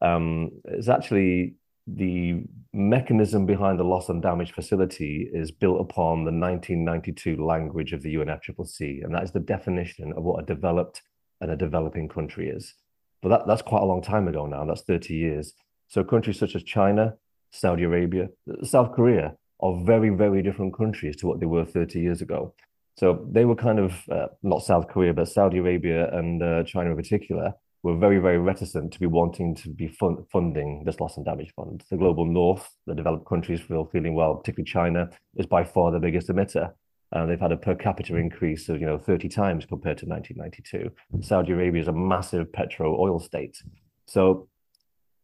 Um, 0.00 0.50
it's 0.64 0.88
actually 0.88 1.56
the 1.86 2.42
mechanism 2.72 3.44
behind 3.44 3.78
the 3.78 3.84
loss 3.84 4.08
and 4.08 4.22
damage 4.22 4.52
facility 4.52 5.28
is 5.32 5.50
built 5.50 5.80
upon 5.80 6.24
the 6.24 6.32
1992 6.32 7.44
language 7.44 7.92
of 7.92 8.02
the 8.02 8.14
UNFCCC, 8.14 9.04
and 9.04 9.14
that 9.14 9.24
is 9.24 9.32
the 9.32 9.40
definition 9.40 10.12
of 10.16 10.22
what 10.22 10.42
a 10.42 10.46
developed 10.46 11.02
and 11.40 11.50
a 11.50 11.56
developing 11.56 12.08
country 12.08 12.48
is. 12.48 12.74
But 13.20 13.30
that, 13.30 13.46
that's 13.46 13.62
quite 13.62 13.82
a 13.82 13.86
long 13.86 14.02
time 14.02 14.28
ago 14.28 14.46
now. 14.46 14.64
That's 14.64 14.82
30 14.82 15.14
years. 15.14 15.52
So 15.88 16.04
countries 16.04 16.38
such 16.38 16.54
as 16.54 16.62
China, 16.62 17.14
Saudi 17.52 17.84
Arabia, 17.84 18.28
South 18.62 18.92
Korea 18.92 19.36
are 19.60 19.84
very, 19.84 20.10
very 20.10 20.42
different 20.42 20.76
countries 20.76 21.16
to 21.16 21.26
what 21.26 21.40
they 21.40 21.46
were 21.46 21.64
30 21.64 22.00
years 22.00 22.22
ago. 22.22 22.54
So 22.96 23.26
they 23.30 23.44
were 23.44 23.54
kind 23.54 23.78
of 23.78 23.92
uh, 24.10 24.26
not 24.42 24.64
South 24.64 24.88
Korea, 24.88 25.14
but 25.14 25.28
Saudi 25.28 25.58
Arabia 25.58 26.12
and 26.12 26.42
uh, 26.42 26.64
China 26.64 26.90
in 26.90 26.96
particular 26.96 27.54
were 27.82 27.96
very, 27.96 28.18
very 28.18 28.38
reticent 28.38 28.92
to 28.92 28.98
be 28.98 29.06
wanting 29.06 29.54
to 29.54 29.70
be 29.70 29.86
fund 29.86 30.18
funding 30.32 30.82
this 30.84 30.98
loss 30.98 31.16
and 31.16 31.24
damage 31.24 31.52
fund. 31.54 31.84
The 31.90 31.96
global 31.96 32.24
north, 32.24 32.68
the 32.86 32.94
developed 32.94 33.28
countries 33.28 33.60
feel 33.60 33.84
feeling 33.84 34.14
well, 34.14 34.34
particularly 34.34 34.68
China, 34.68 35.10
is 35.36 35.46
by 35.46 35.62
far 35.64 35.92
the 35.92 36.00
biggest 36.00 36.28
emitter. 36.28 36.72
Uh, 37.12 37.24
they've 37.24 37.40
had 37.40 37.52
a 37.52 37.56
per 37.56 37.74
capita 37.74 38.16
increase 38.16 38.68
of 38.68 38.80
you 38.80 38.86
know 38.86 38.98
30 38.98 39.28
times 39.28 39.64
compared 39.64 39.98
to 39.98 40.06
1992. 40.06 40.90
Saudi 41.22 41.52
Arabia 41.52 41.82
is 41.82 41.88
a 41.88 41.92
massive 41.92 42.52
petro 42.52 43.00
oil 43.00 43.20
state. 43.20 43.62
So 44.06 44.48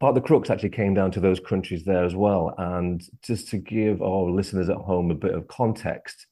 part 0.00 0.16
of 0.16 0.22
the 0.22 0.26
crux 0.26 0.50
actually 0.50 0.70
came 0.70 0.94
down 0.94 1.10
to 1.12 1.20
those 1.20 1.40
countries 1.40 1.84
there 1.84 2.04
as 2.04 2.14
well. 2.14 2.54
And 2.58 3.02
just 3.22 3.48
to 3.48 3.58
give 3.58 4.02
our 4.02 4.30
listeners 4.30 4.68
at 4.68 4.76
home 4.76 5.10
a 5.10 5.14
bit 5.14 5.34
of 5.34 5.48
context, 5.48 6.26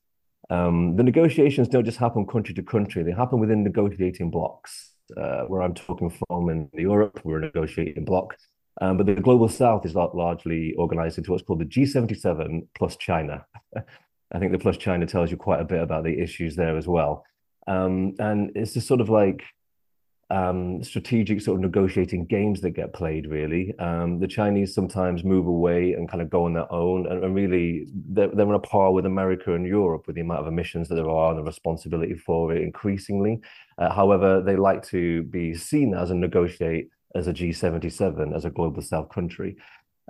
um, 0.51 0.97
the 0.97 1.03
negotiations 1.03 1.69
don't 1.69 1.85
just 1.85 1.99
happen 1.99 2.27
country 2.27 2.55
to 2.55 2.63
country, 2.63 3.03
they 3.03 3.13
happen 3.13 3.41
within 3.41 3.63
negotiating 3.63 4.31
blocks. 4.31 4.91
Uh, 5.17 5.43
where 5.43 5.61
I'm 5.61 5.75
talking 5.75 6.11
from 6.11 6.49
in 6.49 6.71
Europe, 6.73 7.21
we're 7.23 7.39
a 7.39 7.43
negotiating 7.43 8.05
bloc. 8.05 8.35
Um, 8.81 8.97
but 8.97 9.05
the 9.05 9.15
global 9.15 9.49
south 9.49 9.85
is 9.85 9.95
largely 9.95 10.75
organized 10.79 11.19
into 11.19 11.31
what's 11.31 11.43
called 11.43 11.61
the 11.61 11.67
G77 11.67 12.67
plus 12.75 12.97
China. 12.97 13.45
I 13.77 14.39
think 14.39 14.53
the 14.53 14.59
plus 14.59 14.79
China 14.79 15.07
tells 15.07 15.31
you 15.31 15.37
quite 15.37 15.61
a 15.61 15.65
bit 15.65 15.83
about 15.83 16.05
the 16.05 16.19
issues 16.19 16.57
there 16.57 16.79
as 16.79 16.89
well. 16.89 17.25
Um, 17.67 18.15
and 18.19 18.53
it's 18.55 18.73
just 18.73 18.89
sort 18.89 19.03
of 19.03 19.11
like 19.11 19.43
um, 20.33 20.83
strategic 20.83 21.43
sort 21.43 21.57
of 21.57 21.61
negotiating 21.61 22.25
games 22.25 22.63
that 22.63 22.71
get 22.71 22.95
played. 22.95 23.27
Really, 23.27 23.79
um, 23.79 24.19
the 24.19 24.27
Chinese 24.27 24.75
sometimes 24.75 25.25
move 25.25 25.47
away 25.47 25.93
and 25.93 26.09
kind 26.09 26.23
of 26.23 26.31
go 26.31 26.47
on 26.47 26.55
their 26.55 26.73
own, 26.73 27.07
and, 27.07 27.23
and, 27.23 27.35
really 27.35 27.87
they're, 28.09 28.29
they're 28.29 28.49
on 28.49 28.55
a 28.55 28.59
par 28.59 28.93
with 28.93 29.05
America 29.05 29.55
and 29.55 29.67
Europe 29.67 30.07
with 30.07 30.17
the 30.17 30.23
amount 30.23 30.41
of 30.41 30.47
emissions 30.47 30.89
that 30.89 30.95
there 30.95 31.11
are 31.11 31.31
and 31.31 31.39
the 31.39 31.45
responsibility 31.45 32.15
for 32.15 32.55
it 32.55 32.63
increasingly. 32.63 33.41
Uh, 33.77 33.93
however, 33.93 34.41
they 34.41 34.57
like 34.57 34.83
to 34.85 35.23
be 35.25 35.55
seen 35.55 35.95
as 35.95 36.11
and 36.11 36.21
negotiate 36.21 36.89
as 37.15 37.29
a 37.29 37.35
G77, 37.35 38.35
as 38.35 38.47
a 38.47 38.51
global 38.51 38.81
South 38.81 39.11
country. 39.11 39.57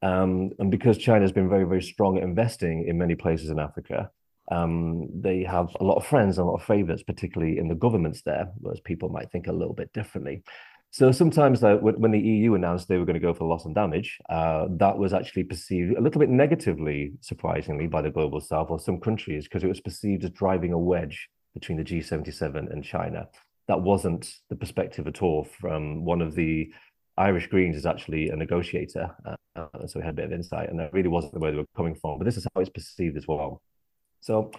Um, 0.02 0.50
and 0.59 0.71
because 0.71 0.99
China 0.99 1.23
has 1.23 1.33
been 1.33 1.49
very, 1.49 1.64
very 1.64 1.83
strong 1.83 2.17
at 2.17 2.23
investing 2.23 2.87
in 2.87 2.97
many 2.97 3.14
places 3.14 3.50
in 3.50 3.59
Africa, 3.59 4.11
um, 4.51 5.09
they 5.21 5.45
have 5.45 5.69
a 5.81 5.85
lot 5.85 5.97
of 5.97 6.07
friends 6.07 6.39
and 6.39 6.47
a 6.47 6.51
lot 6.51 6.61
of 6.61 6.67
favorites, 6.67 7.03
particularly 7.03 7.59
in 7.59 7.69
the 7.69 7.75
governments 7.75 8.23
there, 8.23 8.51
whereas 8.59 8.81
people 8.81 9.09
might 9.09 9.31
think 9.31 9.47
a 9.47 9.53
little 9.53 9.75
bit 9.75 9.93
differently. 9.93 10.43
So 10.91 11.11
sometimes 11.11 11.65
uh, 11.65 11.77
when 11.77 12.11
the 12.11 12.21
EU 12.21 12.55
announced 12.55 12.87
they 12.87 12.99
were 12.99 13.07
going 13.07 13.15
to 13.15 13.21
go 13.21 13.33
for 13.33 13.49
loss 13.49 13.65
and 13.65 13.75
damage, 13.75 14.19
uh, 14.29 14.67
that 14.73 14.99
was 14.99 15.15
actually 15.15 15.45
perceived 15.45 15.97
a 15.97 16.01
little 16.03 16.19
bit 16.19 16.29
negatively, 16.29 17.13
surprisingly, 17.23 17.87
by 17.87 18.03
the 18.03 18.11
global 18.11 18.43
south 18.43 18.69
or 18.69 18.79
some 18.79 19.01
countries, 19.01 19.45
because 19.45 19.65
it 19.65 19.69
was 19.69 19.81
perceived 19.81 20.23
as 20.23 20.31
driving 20.31 20.75
a 20.75 20.79
wedge 20.79 21.31
between 21.55 21.79
the 21.79 21.85
G77 21.85 22.71
and 22.71 22.85
China. 22.85 23.27
That 23.69 23.81
wasn't 23.81 24.35
the 24.51 24.57
perspective 24.57 25.07
at 25.07 25.23
all 25.23 25.45
from 25.45 26.05
one 26.05 26.21
of 26.21 26.35
the 26.35 26.71
Irish 27.17 27.47
Greens 27.47 27.77
is 27.77 27.87
actually 27.87 28.29
a 28.29 28.37
negotiator, 28.37 29.15
uh, 29.25 29.67
so 29.87 29.99
we 29.99 30.05
had 30.05 30.15
a 30.15 30.17
bit 30.17 30.27
of 30.27 30.33
insight, 30.33 30.69
and 30.69 30.79
that 30.79 30.93
really 30.93 31.09
wasn't 31.09 31.41
way 31.41 31.51
they 31.51 31.57
were 31.57 31.65
coming 31.77 31.95
from. 31.95 32.19
But 32.19 32.25
this 32.25 32.37
is 32.37 32.47
how 32.55 32.61
it's 32.61 32.71
perceived 32.71 33.17
as 33.17 33.27
well. 33.27 33.63
So 34.23 34.52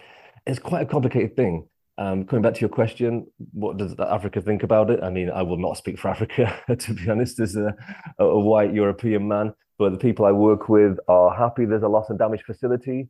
it's 0.46 0.58
quite 0.58 0.82
a 0.82 0.86
complicated 0.86 1.34
thing. 1.34 1.66
Um, 1.96 2.24
coming 2.24 2.42
back 2.42 2.54
to 2.54 2.60
your 2.60 2.68
question, 2.68 3.26
what 3.52 3.78
does 3.78 3.94
Africa 3.98 4.40
think 4.40 4.62
about 4.62 4.90
it? 4.90 5.02
I 5.02 5.10
mean, 5.10 5.30
I 5.30 5.42
will 5.42 5.56
not 5.56 5.76
speak 5.76 5.98
for 5.98 6.08
Africa, 6.08 6.54
to 6.78 6.94
be 6.94 7.08
honest, 7.08 7.40
as 7.40 7.56
a, 7.56 7.74
a 8.18 8.38
white 8.38 8.74
European 8.74 9.26
man, 9.26 9.54
but 9.78 9.90
the 9.90 9.98
people 9.98 10.26
I 10.26 10.32
work 10.32 10.68
with 10.68 10.98
are 11.08 11.34
happy 11.34 11.64
there's 11.64 11.82
a 11.82 11.88
loss 11.88 12.10
and 12.10 12.18
damage 12.18 12.42
facility. 12.42 13.08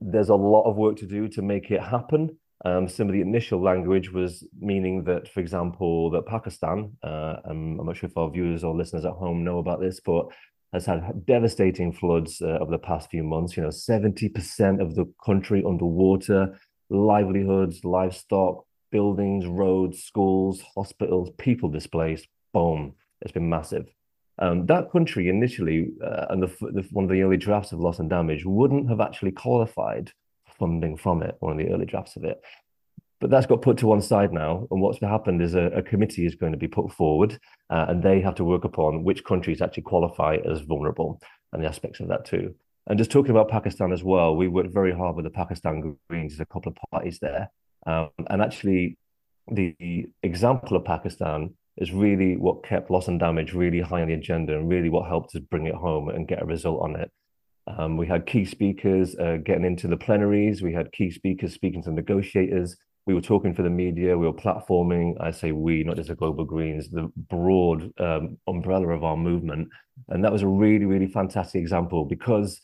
There's 0.00 0.30
a 0.30 0.34
lot 0.34 0.64
of 0.64 0.76
work 0.76 0.96
to 0.96 1.06
do 1.06 1.28
to 1.28 1.42
make 1.42 1.70
it 1.70 1.82
happen. 1.82 2.38
Um, 2.64 2.88
some 2.88 3.08
of 3.08 3.12
the 3.12 3.20
initial 3.20 3.60
language 3.60 4.12
was 4.12 4.46
meaning 4.58 5.04
that, 5.04 5.28
for 5.28 5.40
example, 5.40 6.10
that 6.10 6.26
Pakistan, 6.26 6.92
uh, 7.02 7.36
I'm 7.44 7.76
not 7.76 7.96
sure 7.96 8.08
if 8.08 8.16
our 8.16 8.30
viewers 8.30 8.62
or 8.64 8.74
listeners 8.74 9.04
at 9.04 9.12
home 9.12 9.44
know 9.44 9.58
about 9.58 9.80
this, 9.80 10.00
but 10.00 10.26
has 10.72 10.86
had 10.86 11.26
devastating 11.26 11.92
floods 11.92 12.40
uh, 12.40 12.58
over 12.60 12.70
the 12.70 12.78
past 12.78 13.10
few 13.10 13.22
months. 13.22 13.56
You 13.56 13.64
know, 13.64 13.68
70% 13.68 14.80
of 14.80 14.94
the 14.94 15.12
country 15.24 15.62
underwater, 15.66 16.58
livelihoods, 16.88 17.84
livestock, 17.84 18.64
buildings, 18.90 19.46
roads, 19.46 20.02
schools, 20.02 20.62
hospitals, 20.74 21.30
people 21.38 21.68
displaced. 21.68 22.28
Boom. 22.52 22.94
It's 23.20 23.32
been 23.32 23.48
massive. 23.48 23.86
Um, 24.38 24.66
that 24.66 24.90
country 24.90 25.28
initially, 25.28 25.90
uh, 26.02 26.26
and 26.30 26.42
the, 26.42 26.46
the, 26.46 26.86
one 26.90 27.04
of 27.04 27.10
the 27.10 27.22
early 27.22 27.36
drafts 27.36 27.72
of 27.72 27.80
loss 27.80 27.98
and 27.98 28.08
damage, 28.08 28.44
wouldn't 28.44 28.88
have 28.88 29.00
actually 29.00 29.32
qualified 29.32 30.10
funding 30.58 30.96
from 30.96 31.22
it, 31.22 31.36
one 31.40 31.52
of 31.52 31.58
the 31.58 31.72
early 31.72 31.86
drafts 31.86 32.16
of 32.16 32.24
it. 32.24 32.40
But 33.22 33.30
that's 33.30 33.46
got 33.46 33.62
put 33.62 33.78
to 33.78 33.86
one 33.86 34.02
side 34.02 34.32
now. 34.32 34.66
And 34.72 34.82
what's 34.82 35.00
happened 35.00 35.40
is 35.42 35.54
a, 35.54 35.66
a 35.66 35.80
committee 35.80 36.26
is 36.26 36.34
going 36.34 36.50
to 36.50 36.58
be 36.58 36.66
put 36.66 36.92
forward, 36.92 37.38
uh, 37.70 37.86
and 37.88 38.02
they 38.02 38.20
have 38.20 38.34
to 38.34 38.44
work 38.44 38.64
upon 38.64 39.04
which 39.04 39.22
countries 39.22 39.62
actually 39.62 39.84
qualify 39.84 40.38
as 40.44 40.62
vulnerable 40.62 41.22
and 41.52 41.62
the 41.62 41.68
aspects 41.68 42.00
of 42.00 42.08
that 42.08 42.24
too. 42.24 42.52
And 42.88 42.98
just 42.98 43.12
talking 43.12 43.30
about 43.30 43.48
Pakistan 43.48 43.92
as 43.92 44.02
well, 44.02 44.34
we 44.34 44.48
worked 44.48 44.74
very 44.74 44.92
hard 44.92 45.14
with 45.14 45.24
the 45.24 45.30
Pakistan 45.30 45.96
Greens. 46.10 46.32
There's 46.32 46.40
a 46.40 46.52
couple 46.52 46.72
of 46.72 46.90
parties 46.90 47.20
there. 47.20 47.48
Um, 47.86 48.10
and 48.28 48.42
actually, 48.42 48.98
the 49.46 50.08
example 50.24 50.76
of 50.76 50.84
Pakistan 50.84 51.54
is 51.76 51.92
really 51.92 52.36
what 52.36 52.64
kept 52.64 52.90
loss 52.90 53.06
and 53.06 53.20
damage 53.20 53.54
really 53.54 53.80
high 53.80 54.02
on 54.02 54.08
the 54.08 54.14
agenda 54.14 54.56
and 54.56 54.68
really 54.68 54.88
what 54.88 55.06
helped 55.06 55.36
us 55.36 55.42
bring 55.48 55.66
it 55.66 55.76
home 55.76 56.08
and 56.08 56.26
get 56.26 56.42
a 56.42 56.46
result 56.46 56.82
on 56.82 56.96
it. 56.96 57.12
Um, 57.68 57.96
we 57.96 58.08
had 58.08 58.26
key 58.26 58.44
speakers 58.44 59.14
uh, 59.14 59.36
getting 59.44 59.64
into 59.64 59.86
the 59.86 59.96
plenaries. 59.96 60.60
We 60.60 60.72
had 60.72 60.90
key 60.90 61.12
speakers 61.12 61.54
speaking 61.54 61.84
to 61.84 61.92
negotiators 61.92 62.76
we 63.06 63.14
were 63.14 63.20
talking 63.20 63.54
for 63.54 63.62
the 63.62 63.70
media, 63.70 64.16
we 64.16 64.26
were 64.26 64.32
platforming. 64.32 65.16
I 65.20 65.32
say 65.32 65.52
we, 65.52 65.82
not 65.82 65.96
just 65.96 66.08
the 66.08 66.14
Global 66.14 66.44
Greens, 66.44 66.88
the 66.88 67.10
broad 67.16 67.92
um, 67.98 68.38
umbrella 68.46 68.88
of 68.88 69.02
our 69.02 69.16
movement. 69.16 69.68
And 70.08 70.24
that 70.24 70.32
was 70.32 70.42
a 70.42 70.46
really, 70.46 70.84
really 70.84 71.08
fantastic 71.08 71.60
example 71.60 72.04
because 72.04 72.60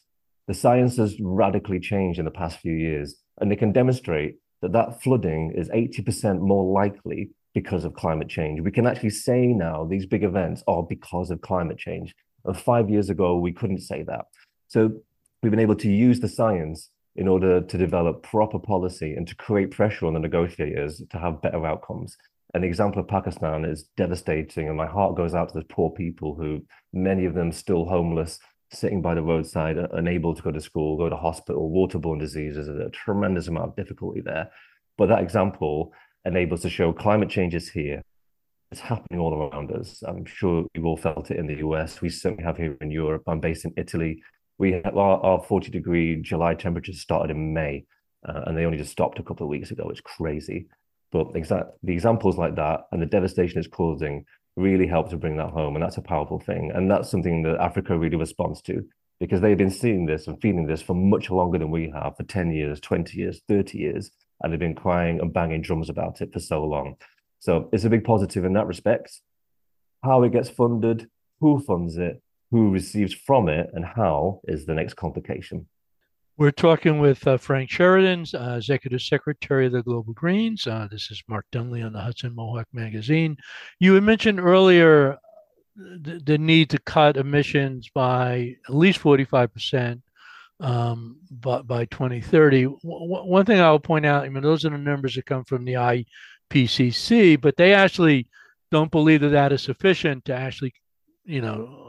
the 0.46 0.54
science 0.54 0.96
has 0.96 1.16
radically 1.20 1.80
changed 1.80 2.18
in 2.18 2.24
the 2.24 2.30
past 2.30 2.60
few 2.60 2.72
years. 2.72 3.16
And 3.40 3.50
they 3.50 3.56
can 3.56 3.72
demonstrate 3.72 4.36
that 4.62 4.72
that 4.72 5.02
flooding 5.02 5.54
is 5.56 5.68
80% 5.70 6.40
more 6.40 6.72
likely 6.72 7.30
because 7.54 7.84
of 7.84 7.94
climate 7.94 8.28
change. 8.28 8.60
We 8.60 8.70
can 8.70 8.86
actually 8.86 9.10
say 9.10 9.46
now 9.46 9.84
these 9.84 10.06
big 10.06 10.22
events 10.22 10.62
are 10.68 10.82
because 10.82 11.30
of 11.30 11.40
climate 11.40 11.78
change. 11.78 12.14
And 12.44 12.56
five 12.56 12.88
years 12.88 13.10
ago, 13.10 13.38
we 13.38 13.52
couldn't 13.52 13.80
say 13.80 14.04
that. 14.04 14.26
So 14.68 14.92
we've 15.42 15.50
been 15.50 15.60
able 15.60 15.76
to 15.76 15.90
use 15.90 16.20
the 16.20 16.28
science 16.28 16.90
in 17.18 17.26
order 17.26 17.60
to 17.60 17.76
develop 17.76 18.22
proper 18.22 18.60
policy 18.60 19.14
and 19.14 19.26
to 19.26 19.34
create 19.34 19.72
pressure 19.72 20.06
on 20.06 20.14
the 20.14 20.20
negotiators 20.20 21.02
to 21.10 21.18
have 21.18 21.42
better 21.42 21.66
outcomes. 21.66 22.16
An 22.54 22.62
example 22.62 23.02
of 23.02 23.08
Pakistan 23.08 23.64
is 23.64 23.90
devastating, 23.96 24.68
and 24.68 24.76
my 24.76 24.86
heart 24.86 25.16
goes 25.16 25.34
out 25.34 25.48
to 25.48 25.58
the 25.58 25.64
poor 25.64 25.90
people 25.90 26.36
who, 26.36 26.64
many 26.92 27.24
of 27.24 27.34
them 27.34 27.50
still 27.50 27.84
homeless, 27.86 28.38
sitting 28.70 29.02
by 29.02 29.16
the 29.16 29.22
roadside, 29.22 29.78
uh, 29.78 29.88
unable 29.94 30.32
to 30.32 30.42
go 30.42 30.52
to 30.52 30.60
school, 30.60 30.96
go 30.96 31.08
to 31.08 31.16
hospital, 31.16 31.72
waterborne 31.72 32.20
diseases, 32.20 32.68
a 32.68 32.88
tremendous 32.90 33.48
amount 33.48 33.70
of 33.70 33.76
difficulty 33.76 34.20
there. 34.20 34.48
But 34.96 35.08
that 35.08 35.22
example 35.22 35.92
enables 36.24 36.62
to 36.62 36.70
show 36.70 36.92
climate 36.92 37.30
change 37.30 37.52
is 37.52 37.68
here. 37.68 38.00
It's 38.70 38.80
happening 38.80 39.18
all 39.18 39.34
around 39.34 39.72
us. 39.72 40.04
I'm 40.06 40.24
sure 40.24 40.66
you've 40.72 40.86
all 40.86 40.96
felt 40.96 41.32
it 41.32 41.38
in 41.38 41.48
the 41.48 41.56
US. 41.66 42.00
We 42.00 42.10
certainly 42.10 42.44
have 42.44 42.58
here 42.58 42.76
in 42.80 42.92
Europe. 42.92 43.24
I'm 43.26 43.40
based 43.40 43.64
in 43.64 43.72
Italy 43.76 44.22
we 44.58 44.74
our, 44.82 45.20
our 45.20 45.42
40 45.42 45.70
degree 45.70 46.20
July 46.20 46.54
temperatures 46.54 47.00
started 47.00 47.30
in 47.30 47.54
May, 47.54 47.84
uh, 48.28 48.42
and 48.46 48.56
they 48.56 48.64
only 48.64 48.78
just 48.78 48.92
stopped 48.92 49.18
a 49.18 49.22
couple 49.22 49.44
of 49.44 49.50
weeks 49.50 49.70
ago. 49.70 49.88
It's 49.88 50.00
crazy. 50.00 50.66
But 51.10 51.32
the 51.32 51.92
examples 51.92 52.36
like 52.36 52.56
that 52.56 52.80
and 52.92 53.00
the 53.00 53.06
devastation 53.06 53.58
it's 53.58 53.68
causing 53.68 54.26
really 54.56 54.86
help 54.86 55.08
to 55.10 55.16
bring 55.16 55.36
that 55.38 55.50
home, 55.50 55.76
and 55.76 55.82
that's 55.82 55.96
a 55.96 56.02
powerful 56.02 56.38
thing. 56.38 56.70
And 56.74 56.90
that's 56.90 57.10
something 57.10 57.42
that 57.44 57.60
Africa 57.60 57.96
really 57.96 58.16
responds 58.16 58.60
to 58.62 58.84
because 59.20 59.40
they've 59.40 59.58
been 59.58 59.70
seeing 59.70 60.06
this 60.06 60.26
and 60.26 60.40
feeling 60.40 60.66
this 60.66 60.82
for 60.82 60.94
much 60.94 61.30
longer 61.30 61.58
than 61.58 61.70
we 61.70 61.90
have 61.90 62.16
for 62.16 62.22
10 62.24 62.52
years, 62.52 62.80
20 62.80 63.16
years, 63.18 63.40
30 63.48 63.78
years, 63.78 64.10
and 64.42 64.52
they've 64.52 64.60
been 64.60 64.74
crying 64.74 65.20
and 65.20 65.32
banging 65.32 65.62
drums 65.62 65.88
about 65.88 66.20
it 66.20 66.32
for 66.32 66.40
so 66.40 66.64
long. 66.64 66.96
So 67.40 67.68
it's 67.72 67.84
a 67.84 67.90
big 67.90 68.04
positive 68.04 68.44
in 68.44 68.52
that 68.54 68.66
respect. 68.66 69.20
How 70.04 70.22
it 70.22 70.32
gets 70.32 70.50
funded, 70.50 71.08
who 71.40 71.60
funds 71.60 71.96
it, 71.96 72.22
who 72.50 72.70
receives 72.70 73.14
from 73.14 73.48
it 73.48 73.70
and 73.72 73.84
how 73.84 74.40
is 74.44 74.66
the 74.66 74.74
next 74.74 74.94
complication. 74.94 75.66
We're 76.38 76.52
talking 76.52 77.00
with 77.00 77.26
uh, 77.26 77.36
Frank 77.36 77.68
Sheridan, 77.68 78.24
uh, 78.32 78.54
Executive 78.56 79.02
Secretary 79.02 79.66
of 79.66 79.72
the 79.72 79.82
Global 79.82 80.12
Greens. 80.12 80.68
Uh, 80.68 80.86
this 80.88 81.10
is 81.10 81.20
Mark 81.26 81.46
Dunlea 81.52 81.84
on 81.84 81.92
the 81.92 82.00
Hudson 82.00 82.34
Mohawk 82.34 82.68
Magazine. 82.72 83.36
You 83.80 83.94
had 83.94 84.04
mentioned 84.04 84.38
earlier 84.38 85.18
the, 85.76 86.20
the 86.24 86.38
need 86.38 86.70
to 86.70 86.78
cut 86.78 87.16
emissions 87.16 87.90
by 87.92 88.54
at 88.68 88.74
least 88.74 89.00
45% 89.00 90.00
um, 90.60 91.16
by, 91.28 91.62
by 91.62 91.84
2030. 91.86 92.62
W- 92.62 92.76
one 92.84 93.44
thing 93.44 93.60
I'll 93.60 93.80
point 93.80 94.06
out, 94.06 94.24
I 94.24 94.28
mean, 94.28 94.42
those 94.42 94.64
are 94.64 94.70
the 94.70 94.78
numbers 94.78 95.16
that 95.16 95.26
come 95.26 95.44
from 95.44 95.64
the 95.64 96.06
IPCC, 96.52 97.40
but 97.40 97.56
they 97.56 97.74
actually 97.74 98.28
don't 98.70 98.90
believe 98.92 99.22
that 99.22 99.30
that 99.30 99.52
is 99.52 99.62
sufficient 99.62 100.24
to 100.26 100.34
actually, 100.34 100.72
you 101.24 101.40
know, 101.40 101.87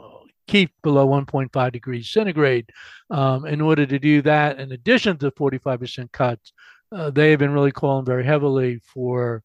keep 0.50 0.72
below 0.82 1.06
1.5 1.06 1.72
degrees 1.72 2.10
centigrade. 2.10 2.68
Um, 3.10 3.46
in 3.46 3.60
order 3.60 3.86
to 3.86 3.98
do 3.98 4.20
that, 4.22 4.58
in 4.58 4.72
addition 4.72 5.16
to 5.18 5.30
45% 5.30 6.10
cuts, 6.12 6.52
uh, 6.92 7.10
they 7.10 7.30
have 7.30 7.38
been 7.38 7.52
really 7.52 7.70
calling 7.70 8.04
very 8.04 8.24
heavily 8.24 8.80
for 8.82 9.42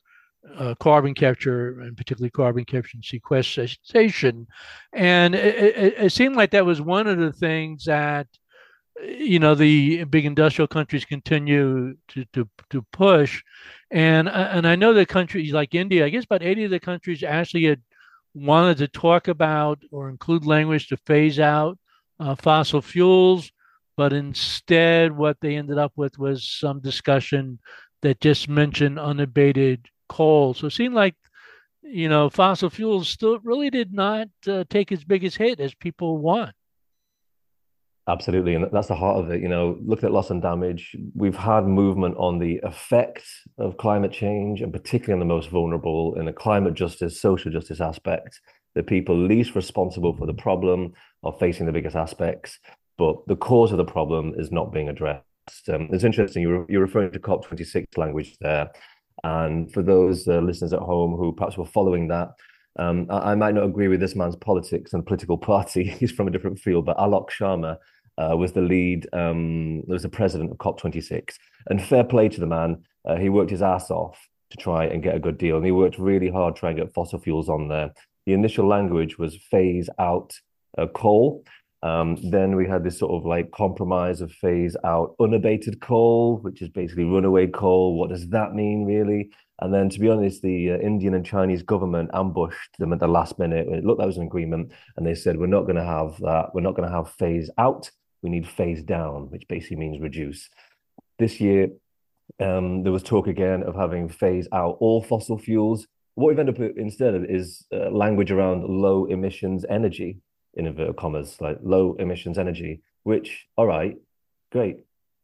uh, 0.57 0.73
carbon 0.79 1.13
capture 1.13 1.79
and 1.81 1.95
particularly 1.95 2.31
carbon 2.31 2.65
capture 2.65 2.95
and 2.95 3.05
sequestration. 3.05 4.47
And 4.93 5.35
it, 5.35 5.55
it, 5.55 5.93
it, 5.97 6.11
seemed 6.11 6.35
like 6.35 6.51
that 6.51 6.65
was 6.65 6.81
one 6.81 7.07
of 7.07 7.19
the 7.19 7.31
things 7.31 7.85
that, 7.85 8.27
you 9.03 9.39
know, 9.39 9.53
the 9.53 10.05
big 10.05 10.25
industrial 10.25 10.67
countries 10.67 11.05
continue 11.05 11.95
to, 12.09 12.25
to, 12.33 12.49
to 12.71 12.81
push. 12.91 13.43
And, 13.91 14.27
and 14.27 14.67
I 14.67 14.75
know 14.75 14.93
that 14.93 15.07
countries 15.07 15.53
like 15.53 15.75
India, 15.75 16.05
I 16.05 16.09
guess 16.09 16.25
about 16.25 16.43
80 16.43 16.65
of 16.65 16.71
the 16.71 16.79
countries 16.79 17.23
actually 17.23 17.65
had 17.65 17.81
wanted 18.35 18.77
to 18.77 18.87
talk 18.87 19.27
about 19.27 19.79
or 19.91 20.09
include 20.09 20.45
language 20.45 20.87
to 20.89 20.97
phase 20.97 21.39
out 21.39 21.77
uh, 22.19 22.35
fossil 22.35 22.81
fuels. 22.81 23.51
But 23.97 24.11
instead, 24.11 25.15
what 25.15 25.37
they 25.39 25.55
ended 25.55 25.77
up 25.77 25.93
with 25.95 26.19
was 26.19 26.43
some 26.43 26.81
discussion 26.81 27.59
that 28.01 28.19
just 28.19 28.49
mentioned 28.49 28.99
unabated 28.99 29.87
coal. 30.09 30.53
So 30.53 30.67
it 30.67 30.71
seemed 30.71 30.95
like, 30.95 31.15
you 31.81 32.09
know, 32.09 32.29
fossil 32.29 32.69
fuels 32.69 33.07
still 33.07 33.39
really 33.39 33.69
did 33.69 33.93
not 33.93 34.27
uh, 34.47 34.65
take 34.69 34.91
as 34.91 35.03
big 35.03 35.23
a 35.23 35.29
hit 35.29 35.59
as 35.61 35.73
people 35.73 36.17
want. 36.17 36.53
Absolutely. 38.07 38.53
And 38.53 38.67
that's 38.71 38.87
the 38.87 38.95
heart 38.95 39.17
of 39.17 39.31
it. 39.31 39.41
You 39.41 39.47
know, 39.47 39.79
looking 39.83 40.05
at 40.05 40.13
loss 40.13 40.29
and 40.29 40.41
damage, 40.41 40.95
we've 41.15 41.35
had 41.35 41.65
movement 41.65 42.15
on 42.17 42.37
the 42.37 42.59
effect 42.61 43.23
of 43.57 43.77
climate 43.77 44.11
change 44.11 44.61
and 44.61 44.71
particularly 44.71 45.13
on 45.13 45.27
the 45.27 45.33
most 45.33 45.49
vulnerable 45.49 46.13
in 46.19 46.25
the 46.25 46.33
climate 46.33 46.75
justice, 46.75 47.19
social 47.19 47.51
justice 47.51 47.81
aspect. 47.81 48.39
The 48.75 48.83
people 48.83 49.17
least 49.17 49.55
responsible 49.55 50.15
for 50.15 50.27
the 50.27 50.33
problem 50.33 50.93
are 51.23 51.33
facing 51.39 51.65
the 51.65 51.71
biggest 51.71 51.95
aspects, 51.95 52.59
but 52.97 53.15
the 53.25 53.37
cause 53.37 53.71
of 53.71 53.77
the 53.77 53.85
problem 53.85 54.33
is 54.37 54.51
not 54.51 54.71
being 54.71 54.89
addressed. 54.89 55.23
Um, 55.69 55.89
it's 55.91 56.03
interesting, 56.03 56.43
you're, 56.43 56.65
you're 56.69 56.81
referring 56.81 57.11
to 57.11 57.19
COP26 57.19 57.97
language 57.97 58.37
there. 58.39 58.69
And 59.23 59.71
for 59.71 59.81
those 59.81 60.27
uh, 60.27 60.39
listeners 60.39 60.73
at 60.73 60.79
home 60.79 61.15
who 61.15 61.33
perhaps 61.33 61.57
were 61.57 61.65
following 61.65 62.09
that, 62.09 62.33
um, 62.77 63.07
I, 63.09 63.31
I, 63.31 63.35
might 63.35 63.55
not 63.55 63.63
agree 63.63 63.87
with 63.87 64.01
this 64.01 64.15
man's 64.15 64.35
politics 64.35 64.93
and 64.93 65.05
political 65.05 65.37
party. 65.53 65.85
He's 65.85 66.11
from 66.11 66.27
a 66.27 66.31
different 66.31 66.59
field, 66.59 66.85
but 66.85 66.97
Alok 66.97 67.29
Sharma 67.29 67.77
uh, 68.17 68.35
was 68.37 68.53
the 68.53 68.61
lead, 68.61 69.07
um, 69.13 69.85
was 69.87 70.03
the 70.03 70.09
president 70.09 70.51
of 70.51 70.57
COP26. 70.57 71.35
And 71.67 71.81
fair 71.81 72.03
play 72.03 72.29
to 72.29 72.39
the 72.39 72.47
man. 72.47 72.83
Uh, 73.05 73.17
he 73.17 73.29
worked 73.29 73.51
his 73.51 73.61
ass 73.61 73.91
off 73.91 74.27
to 74.51 74.57
try 74.57 74.85
and 74.85 75.03
get 75.03 75.15
a 75.15 75.19
good 75.19 75.37
deal. 75.37 75.57
And 75.57 75.65
he 75.65 75.71
worked 75.71 75.97
really 75.97 76.29
hard 76.29 76.55
trying 76.55 76.75
to 76.77 76.83
get 76.83 76.93
fossil 76.93 77.19
fuels 77.19 77.49
on 77.49 77.67
there. 77.67 77.93
The 78.25 78.33
initial 78.33 78.67
language 78.67 79.17
was 79.17 79.35
phase 79.35 79.89
out 79.99 80.33
uh, 80.77 80.87
coal. 80.87 81.43
Um, 81.83 82.17
then 82.31 82.55
we 82.55 82.67
had 82.67 82.83
this 82.83 82.97
sort 82.97 83.11
of 83.11 83.27
like 83.27 83.51
compromise 83.51 84.21
of 84.21 84.31
phase 84.31 84.75
out 84.83 85.15
unabated 85.19 85.81
coal, 85.81 86.37
which 86.37 86.61
is 86.61 86.69
basically 86.69 87.03
runaway 87.03 87.47
coal. 87.47 87.99
What 87.99 88.09
does 88.09 88.27
that 88.29 88.55
mean, 88.55 88.85
really? 88.85 89.29
And 89.61 89.73
then, 89.73 89.89
to 89.89 89.99
be 89.99 90.09
honest, 90.09 90.41
the 90.41 90.71
uh, 90.71 90.77
Indian 90.79 91.13
and 91.13 91.25
Chinese 91.25 91.61
government 91.61 92.09
ambushed 92.13 92.77
them 92.79 92.91
at 92.91 92.99
the 92.99 93.07
last 93.07 93.39
minute. 93.39 93.67
It 93.67 93.85
looked 93.85 93.99
like 93.99 94.05
it 94.05 94.07
was 94.07 94.17
an 94.17 94.23
agreement, 94.23 94.71
and 94.97 95.05
they 95.05 95.15
said, 95.15 95.37
"We're 95.37 95.45
not 95.45 95.63
going 95.63 95.77
to 95.77 95.85
have 95.85 96.17
that. 96.21 96.49
We're 96.53 96.61
not 96.61 96.75
going 96.75 96.89
to 96.89 96.95
have 96.95 97.11
phase 97.11 97.49
out. 97.57 97.89
We 98.25 98.31
need 98.35 98.47
phase 98.59 98.81
down, 98.97 99.17
which 99.33 99.45
basically 99.53 99.79
means 99.83 100.01
reduce." 100.09 100.41
This 101.21 101.33
year, 101.45 101.61
um, 102.45 102.83
there 102.83 102.95
was 102.97 103.03
talk 103.03 103.25
again 103.35 103.59
of 103.69 103.73
having 103.83 104.09
phase 104.09 104.47
out 104.59 104.73
all 104.83 104.99
fossil 105.11 105.37
fuels. 105.47 105.79
What 106.15 106.27
we've 106.27 106.43
ended 106.43 106.55
up 106.55 106.77
instead 106.87 107.13
of 107.17 107.21
is 107.37 107.45
uh, 107.77 107.89
language 108.03 108.31
around 108.35 108.59
low 108.85 108.99
emissions 109.15 109.61
energy, 109.79 110.11
in 110.55 110.65
inverted 110.67 110.97
commas, 110.97 111.29
like 111.39 111.57
low 111.61 111.95
emissions 111.99 112.37
energy, 112.37 112.81
which, 113.03 113.45
all 113.57 113.67
right, 113.67 113.95
great. 114.51 114.77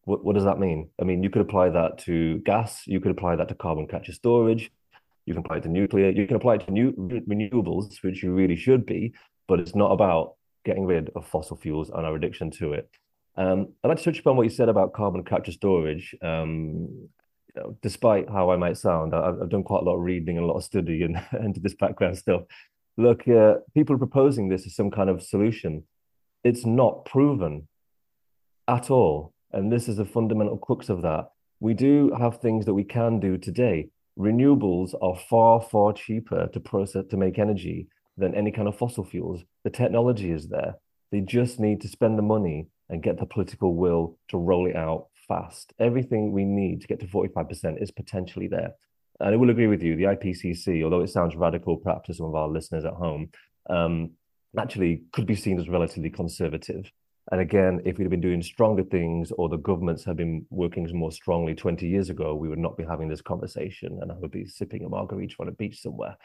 What, 0.04 0.24
what 0.26 0.36
does 0.36 0.44
that 0.50 0.60
mean? 0.60 0.90
I 1.00 1.04
mean, 1.04 1.24
you 1.24 1.30
could 1.30 1.42
apply 1.48 1.70
that 1.70 1.98
to 2.06 2.40
gas, 2.40 2.84
you 2.86 3.00
could 3.00 3.12
apply 3.12 3.36
that 3.38 3.48
to 3.50 3.56
carbon 3.56 3.88
capture 3.88 4.14
storage, 4.14 4.72
you 5.26 5.34
can 5.34 5.44
apply 5.44 5.58
it 5.58 5.64
to 5.64 5.70
nuclear, 5.70 6.10
you 6.10 6.28
can 6.28 6.36
apply 6.36 6.56
it 6.56 6.66
to 6.66 6.72
new 6.72 6.92
renewables, 7.30 8.04
which 8.04 8.22
you 8.24 8.34
really 8.34 8.56
should 8.56 8.86
be, 8.86 9.14
but 9.48 9.60
it's 9.60 9.76
not 9.76 9.92
about 9.92 10.36
getting 10.66 10.86
rid 10.86 11.10
of 11.16 11.28
fossil 11.28 11.58
fuels 11.58 11.90
and 11.90 12.06
our 12.06 12.16
addiction 12.16 12.52
to 12.52 12.74
it. 12.74 12.90
Um, 13.36 13.74
I'd 13.84 13.88
like 13.90 13.98
to 13.98 14.04
touch 14.04 14.20
upon 14.20 14.36
what 14.38 14.44
you 14.44 14.50
said 14.50 14.70
about 14.70 14.94
carbon 14.94 15.24
capture 15.24 15.52
storage. 15.52 16.16
Um, 16.22 17.10
you 17.54 17.62
know, 17.62 17.78
despite 17.82 18.30
how 18.30 18.52
I 18.52 18.58
might 18.58 18.78
sound, 18.78 19.14
I've, 19.14 19.42
I've, 19.42 19.50
done 19.50 19.64
quite 19.64 19.82
a 19.82 19.86
lot 19.86 19.96
of 19.96 20.02
reading 20.02 20.38
and 20.38 20.46
a 20.46 20.48
lot 20.48 20.58
of 20.58 20.64
study 20.64 21.04
and 21.04 21.22
into 21.46 21.60
this 21.60 21.76
background 21.76 22.18
stuff 22.18 22.44
look, 22.98 23.28
uh, 23.28 23.56
people 23.74 23.96
are 23.96 24.00
proposing 24.00 24.50
this 24.50 24.66
as 24.66 24.76
some 24.76 24.92
kind 24.92 25.10
of 25.10 25.22
solution. 25.22 25.84
It's 26.44 26.66
not 26.66 27.06
proven 27.06 27.68
at 28.68 28.90
all. 28.90 29.34
And 29.52 29.72
this 29.72 29.88
is 29.88 30.00
a 30.00 30.06
fundamental 30.06 30.58
crux 30.58 30.90
of 30.90 31.02
that. 31.02 31.30
We 31.60 31.74
do 31.74 32.12
have 32.18 32.40
things 32.40 32.66
that 32.66 32.74
we 32.74 32.84
can 32.84 33.20
do 33.20 33.38
today. 33.38 33.90
Renewables 34.18 34.94
are 35.02 35.16
far, 35.30 35.62
far 35.62 35.94
cheaper 35.94 36.48
to 36.48 36.60
process 36.60 37.06
to 37.10 37.18
make 37.18 37.38
energy 37.38 37.88
than 38.18 38.36
any 38.36 38.52
kind 38.52 38.68
of 38.68 38.78
fossil 38.78 39.04
fuels. 39.04 39.44
The 39.64 39.70
technology 39.70 40.32
is 40.32 40.50
there. 40.50 40.76
They 41.12 41.22
just 41.22 41.60
need 41.60 41.82
to 41.82 41.88
spend 41.88 42.18
the 42.18 42.24
money 42.24 42.68
and 42.90 43.04
get 43.04 43.20
the 43.20 43.26
political 43.26 43.76
will 43.76 44.18
to 44.30 44.38
roll 44.38 44.68
it 44.68 44.76
out 44.76 45.08
fast. 45.28 45.74
Everything 45.80 46.32
we 46.32 46.46
need 46.46 46.82
to 46.82 46.88
get 46.88 47.00
to 47.00 47.08
45% 47.08 47.82
is 47.82 47.92
potentially 47.92 48.48
there 48.48 48.74
and 49.22 49.36
I 49.36 49.38
will 49.38 49.52
agree 49.52 49.68
with 49.68 49.84
you, 49.84 49.96
the 49.96 50.06
IPCC, 50.06 50.84
although 50.84 51.02
it 51.02 51.10
sounds 51.10 51.36
radical 51.36 51.78
perhaps 51.78 52.08
to 52.08 52.14
some 52.14 52.26
of 52.26 52.36
our 52.36 52.48
listeners 52.48 52.86
at 52.86 52.94
home, 52.94 53.30
um, 53.70 54.12
actually 54.58 55.04
could 55.14 55.28
be 55.28 55.36
seen 55.36 55.60
as 55.60 55.70
relatively 55.70 56.10
conservative. 56.10 56.92
And 57.32 57.40
again, 57.40 57.82
if 57.86 57.98
we'd 57.98 58.06
have 58.06 58.12
been 58.12 58.20
doing 58.20 58.42
stronger 58.42 58.84
things 58.84 59.32
or 59.32 59.48
the 59.48 59.58
governments 59.58 60.04
had 60.04 60.18
been 60.18 60.46
working 60.50 60.90
more 60.98 61.12
strongly 61.12 61.54
20 61.54 61.88
years 61.88 62.10
ago, 62.10 62.34
we 62.34 62.50
would 62.50 62.58
not 62.58 62.78
be 62.78 62.84
having 62.84 63.08
this 63.08 63.22
conversation 63.22 64.00
and 64.02 64.12
I 64.12 64.16
would 64.16 64.32
be 64.32 64.46
sipping 64.46 64.84
a 64.84 64.90
margarita 64.90 65.36
on 65.40 65.48
a 65.48 65.52
beach 65.52 65.82
somewhere. 65.82 66.18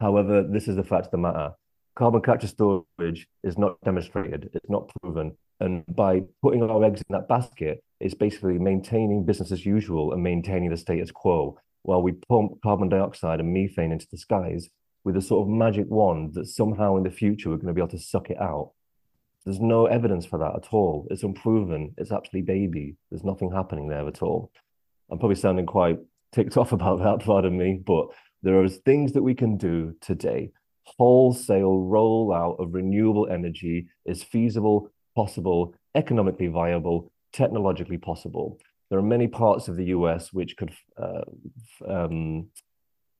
However, 0.00 0.42
this 0.42 0.68
is 0.68 0.76
the 0.76 0.84
fact 0.84 1.06
of 1.06 1.10
the 1.12 1.18
matter. 1.18 1.52
Carbon 1.96 2.22
capture 2.22 2.48
storage 2.48 3.28
is 3.42 3.56
not 3.56 3.80
demonstrated, 3.84 4.50
it's 4.52 4.68
not 4.68 4.90
proven. 5.00 5.36
And 5.60 5.84
by 5.86 6.22
putting 6.42 6.62
our 6.62 6.84
eggs 6.84 7.00
in 7.08 7.12
that 7.14 7.28
basket, 7.28 7.82
it's 8.00 8.14
basically 8.14 8.58
maintaining 8.58 9.24
business 9.24 9.52
as 9.52 9.64
usual 9.64 10.12
and 10.12 10.22
maintaining 10.22 10.70
the 10.70 10.76
status 10.76 11.12
quo 11.12 11.56
while 11.82 12.02
we 12.02 12.12
pump 12.12 12.60
carbon 12.62 12.88
dioxide 12.88 13.40
and 13.40 13.52
methane 13.52 13.92
into 13.92 14.06
the 14.10 14.18
skies 14.18 14.68
with 15.04 15.16
a 15.16 15.22
sort 15.22 15.42
of 15.42 15.48
magic 15.48 15.86
wand 15.88 16.34
that 16.34 16.46
somehow 16.46 16.96
in 16.96 17.04
the 17.04 17.10
future 17.10 17.50
we're 17.50 17.56
going 17.56 17.68
to 17.68 17.74
be 17.74 17.80
able 17.80 17.88
to 17.88 17.98
suck 17.98 18.30
it 18.30 18.40
out. 18.40 18.72
There's 19.44 19.60
no 19.60 19.86
evidence 19.86 20.24
for 20.24 20.38
that 20.38 20.56
at 20.56 20.72
all. 20.72 21.06
It's 21.10 21.22
unproven. 21.22 21.94
It's 21.98 22.10
absolutely 22.10 22.42
baby. 22.42 22.96
There's 23.10 23.24
nothing 23.24 23.52
happening 23.52 23.88
there 23.88 24.08
at 24.08 24.22
all. 24.22 24.50
I'm 25.10 25.18
probably 25.18 25.36
sounding 25.36 25.66
quite 25.66 25.98
ticked 26.34 26.56
off 26.56 26.72
about 26.72 26.98
that, 26.98 27.24
pardon 27.24 27.56
me, 27.56 27.80
but 27.84 28.08
there 28.42 28.62
are 28.62 28.68
things 28.68 29.12
that 29.12 29.22
we 29.22 29.34
can 29.34 29.56
do 29.56 29.94
today. 30.00 30.50
Wholesale 30.84 31.88
rollout 31.88 32.60
of 32.60 32.74
renewable 32.74 33.28
energy 33.30 33.86
is 34.04 34.22
feasible, 34.22 34.90
possible, 35.14 35.74
economically 35.94 36.48
viable, 36.48 37.10
technologically 37.32 37.98
possible 37.98 38.58
there 38.90 38.98
are 38.98 39.02
many 39.02 39.26
parts 39.26 39.68
of 39.68 39.76
the 39.76 39.86
US 39.86 40.32
which 40.32 40.56
could 40.56 40.72
uh, 40.96 41.24
um, 41.88 42.46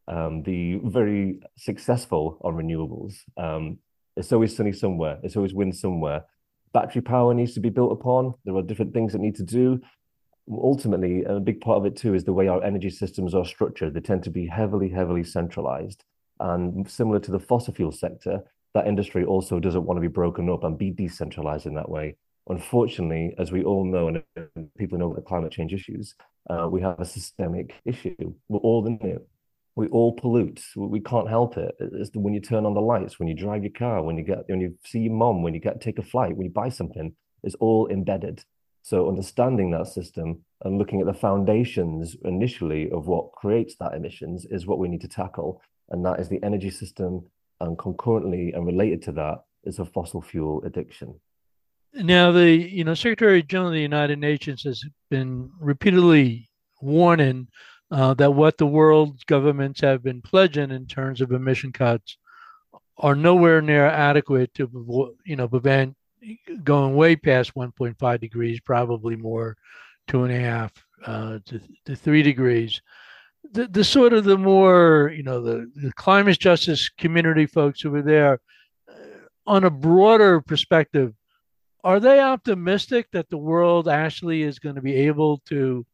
um, 0.07 0.42
be 0.42 0.81
very 0.85 1.40
successful 1.57 2.38
on 2.42 2.55
renewables. 2.55 3.14
Um, 3.37 3.79
it's 4.16 4.33
always 4.33 4.57
sunny 4.57 4.72
somewhere. 4.72 5.18
It's 5.22 5.37
always 5.37 5.55
wind 5.55 5.74
somewhere. 5.74 6.27
Battery 6.72 7.03
power 7.03 7.35
needs 7.35 7.55
to 7.55 7.61
be 7.61 7.70
built 7.70 7.92
upon. 7.92 8.35
There 8.44 8.55
are 8.55 8.62
different 8.62 8.92
things 8.92 9.12
that 9.12 9.20
need 9.20 9.37
to 9.37 9.42
do. 9.42 9.81
Ultimately, 10.50 11.24
a 11.24 11.40
big 11.40 11.61
part 11.61 11.78
of 11.78 11.87
it 11.87 11.96
too 11.96 12.14
is 12.14 12.24
the 12.24 12.33
way 12.33 12.48
our 12.48 12.62
energy 12.62 12.90
systems 12.90 13.35
are 13.35 13.44
structured. 13.44 13.94
They 13.94 14.00
tend 14.00 14.24
to 14.24 14.30
be 14.30 14.46
heavily, 14.46 14.88
heavily 14.90 15.24
centralized. 15.24 16.04
And 16.40 16.88
similar 16.90 17.20
to 17.20 17.30
the 17.30 17.40
fossil 17.40 17.74
fuel 17.74 17.92
sector, 17.92 18.42
that 18.74 18.87
industry 18.87 19.24
also 19.24 19.59
doesn't 19.61 19.85
want 19.85 19.96
to 19.96 20.02
be 20.02 20.09
broken 20.09 20.50
up 20.50 20.64
and 20.64 20.76
be 20.76 20.90
decentralized 20.90 21.66
in 21.66 21.74
that 21.74 21.88
way 21.88 22.16
unfortunately, 22.48 23.35
as 23.38 23.52
we 23.52 23.64
all 23.64 23.85
know, 23.85 24.09
and 24.09 24.68
people 24.76 24.98
know 24.98 25.12
the 25.14 25.22
climate 25.22 25.52
change 25.52 25.72
issues, 25.72 26.14
uh, 26.50 26.68
we 26.70 26.80
have 26.80 27.00
a 27.00 27.04
systemic 27.04 27.74
issue. 27.85 28.35
We're 28.48 28.59
all 28.59 28.87
in 28.87 28.98
it. 29.00 29.26
We 29.76 29.88
all 29.88 30.12
pollute. 30.12 30.62
We 30.76 31.00
can't 31.00 31.28
help 31.28 31.57
it. 31.57 31.74
It's 31.80 32.11
the, 32.11 32.20
when 32.20 32.35
you 32.35 32.40
turn 32.40 32.64
on 32.64 32.74
the 32.74 32.80
lights, 32.80 33.18
when 33.18 33.28
you 33.28 33.35
drive 33.35 33.64
your 33.64 33.72
car, 33.72 34.02
when 34.02 34.16
you 34.16 34.22
get 34.22 34.44
when 34.46 34.61
you 34.61 34.78
see 34.85 35.00
your 35.00 35.14
mom, 35.14 35.42
when 35.42 35.52
you 35.52 35.61
get 35.61 35.80
take 35.80 35.98
a 35.98 36.02
flight, 36.02 36.37
when 36.37 36.46
you 36.46 36.52
buy 36.52 36.68
something, 36.68 37.14
it's 37.42 37.57
all 37.57 37.88
embedded. 37.88 38.44
So 38.84 39.08
understanding 39.08 39.70
that 39.70 39.86
system 39.86 40.44
and 40.62 40.76
looking 40.76 41.00
at 41.00 41.06
the 41.06 41.14
foundations 41.14 42.18
initially 42.26 42.90
of 42.90 43.06
what 43.06 43.32
creates 43.32 43.76
that 43.76 43.94
emissions 43.94 44.44
is 44.50 44.66
what 44.66 44.78
we 44.78 44.88
need 44.88 45.00
to 45.00 45.08
tackle, 45.08 45.62
and 45.88 46.04
that 46.04 46.20
is 46.20 46.28
the 46.28 46.42
energy 46.42 46.68
system, 46.68 47.24
and 47.62 47.78
concurrently 47.78 48.52
and 48.52 48.66
related 48.66 49.00
to 49.04 49.12
that 49.12 49.44
is 49.64 49.78
a 49.78 49.86
fossil 49.86 50.20
fuel 50.20 50.62
addiction. 50.66 51.18
Now, 51.94 52.30
the 52.30 52.50
you 52.50 52.84
know 52.84 52.92
Secretary 52.92 53.42
General 53.42 53.68
of 53.68 53.74
the 53.74 53.80
United 53.80 54.18
Nations 54.18 54.64
has 54.64 54.84
been 55.08 55.50
repeatedly 55.58 56.50
warning 56.82 57.48
uh, 57.90 58.12
that 58.14 58.34
what 58.34 58.58
the 58.58 58.66
world's 58.66 59.24
governments 59.24 59.80
have 59.80 60.02
been 60.02 60.20
pledging 60.20 60.70
in 60.70 60.86
terms 60.86 61.22
of 61.22 61.32
emission 61.32 61.72
cuts 61.72 62.18
are 62.98 63.14
nowhere 63.14 63.62
near 63.62 63.86
adequate 63.86 64.52
to 64.56 65.14
you 65.24 65.36
know 65.36 65.48
prevent 65.48 65.96
going 66.62 66.94
way 66.94 67.16
past 67.16 67.54
1.5 67.54 68.20
degrees, 68.20 68.60
probably 68.60 69.16
more, 69.16 69.56
two 70.08 70.24
and 70.24 70.32
a 70.32 70.40
half 70.40 70.72
uh, 71.06 71.38
to, 71.46 71.60
to 71.87 71.96
three 71.96 72.22
degrees. 72.22 72.80
the, 73.52 73.66
the 73.66 73.84
sort 73.84 74.12
of 74.12 74.24
the 74.24 74.38
more 74.38 75.12
you 75.14 75.22
know 75.22 75.40
the, 75.40 75.70
the 75.76 75.92
climate 75.92 76.38
justice 76.38 76.88
community 76.88 77.46
folks 77.46 77.84
over 77.84 78.02
there 78.02 78.40
uh, 78.88 78.94
on 79.46 79.64
a 79.64 79.70
broader 79.70 80.40
perspective 80.40 81.12
are 81.82 82.00
they 82.00 82.20
optimistic 82.20 83.06
that 83.12 83.28
the 83.28 83.37
world 83.37 83.88
actually 83.88 84.42
is 84.42 84.58
going 84.58 84.74
to 84.74 84.82
be 84.82 84.94
able 84.94 85.38
to 85.46 85.84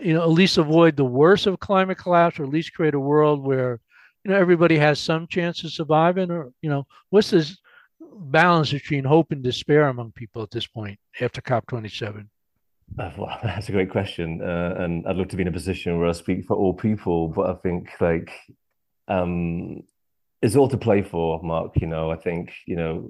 you 0.00 0.14
know 0.14 0.22
at 0.22 0.30
least 0.30 0.58
avoid 0.58 0.96
the 0.96 1.04
worst 1.04 1.46
of 1.46 1.58
climate 1.60 1.98
collapse 1.98 2.38
or 2.38 2.44
at 2.44 2.50
least 2.50 2.74
create 2.74 2.94
a 2.94 3.00
world 3.00 3.42
where 3.42 3.80
you 4.24 4.30
know 4.30 4.36
everybody 4.36 4.76
has 4.76 4.98
some 5.00 5.26
chance 5.26 5.64
of 5.64 5.72
surviving 5.72 6.30
or 6.30 6.50
you 6.60 6.68
know 6.68 6.86
what's 7.10 7.30
this 7.30 7.58
balance 8.16 8.72
between 8.72 9.04
hope 9.04 9.32
and 9.32 9.42
despair 9.42 9.88
among 9.88 10.12
people 10.12 10.42
at 10.42 10.50
this 10.50 10.66
point 10.66 10.98
after 11.20 11.40
cop 11.40 11.66
27 11.66 12.28
uh, 12.98 13.10
well, 13.16 13.38
that's 13.42 13.68
a 13.68 13.72
great 13.72 13.90
question, 13.90 14.40
uh, 14.42 14.74
and 14.78 15.06
I'd 15.06 15.16
love 15.16 15.28
to 15.28 15.36
be 15.36 15.42
in 15.42 15.48
a 15.48 15.52
position 15.52 15.98
where 15.98 16.08
I 16.08 16.12
speak 16.12 16.44
for 16.44 16.56
all 16.56 16.74
people. 16.74 17.28
But 17.28 17.50
I 17.50 17.54
think 17.54 17.88
like 18.00 18.30
um, 19.08 19.82
it's 20.40 20.56
all 20.56 20.68
to 20.68 20.76
play 20.76 21.02
for, 21.02 21.42
Mark. 21.42 21.72
You 21.80 21.86
know, 21.86 22.10
I 22.10 22.16
think 22.16 22.52
you 22.66 22.76
know 22.76 23.08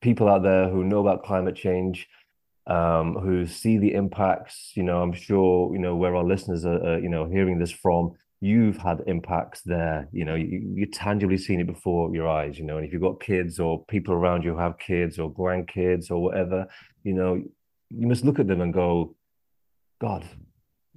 people 0.00 0.28
out 0.28 0.42
there 0.42 0.68
who 0.68 0.84
know 0.84 1.00
about 1.00 1.24
climate 1.24 1.56
change, 1.56 2.08
um, 2.66 3.14
who 3.14 3.46
see 3.46 3.78
the 3.78 3.94
impacts. 3.94 4.72
You 4.74 4.84
know, 4.84 5.02
I'm 5.02 5.12
sure 5.12 5.72
you 5.72 5.80
know 5.80 5.96
where 5.96 6.16
our 6.16 6.24
listeners 6.24 6.64
are. 6.64 6.98
You 6.98 7.08
know, 7.08 7.26
hearing 7.26 7.58
this 7.58 7.70
from. 7.72 8.12
You've 8.40 8.76
had 8.76 9.02
impacts 9.06 9.62
there. 9.62 10.08
You 10.12 10.24
know, 10.24 10.34
you, 10.34 10.72
you 10.74 10.86
tangibly 10.86 11.38
seen 11.38 11.60
it 11.60 11.66
before 11.66 12.14
your 12.14 12.28
eyes. 12.28 12.58
You 12.58 12.64
know, 12.64 12.76
and 12.76 12.86
if 12.86 12.92
you've 12.92 13.02
got 13.02 13.20
kids 13.20 13.58
or 13.58 13.84
people 13.86 14.14
around 14.14 14.44
you 14.44 14.52
who 14.52 14.58
have 14.58 14.78
kids 14.78 15.18
or 15.18 15.32
grandkids 15.32 16.10
or 16.10 16.22
whatever, 16.22 16.66
you 17.02 17.14
know, 17.14 17.42
you 17.90 18.06
must 18.06 18.24
look 18.24 18.38
at 18.38 18.46
them 18.46 18.60
and 18.60 18.72
go, 18.72 19.16
God, 20.00 20.24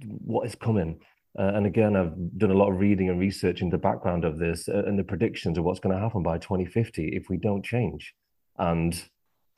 what 0.04 0.46
is 0.46 0.54
coming? 0.54 1.00
Uh, 1.38 1.52
and 1.54 1.66
again, 1.66 1.96
I've 1.96 2.12
done 2.36 2.50
a 2.50 2.56
lot 2.56 2.70
of 2.70 2.78
reading 2.78 3.08
and 3.08 3.18
research 3.18 3.62
into 3.62 3.76
the 3.76 3.80
background 3.80 4.24
of 4.24 4.38
this 4.38 4.68
uh, 4.68 4.82
and 4.86 4.98
the 4.98 5.04
predictions 5.04 5.56
of 5.56 5.64
what's 5.64 5.80
going 5.80 5.94
to 5.94 6.00
happen 6.00 6.22
by 6.22 6.38
2050 6.38 7.08
if 7.08 7.28
we 7.30 7.38
don't 7.38 7.64
change. 7.64 8.14
And 8.58 9.02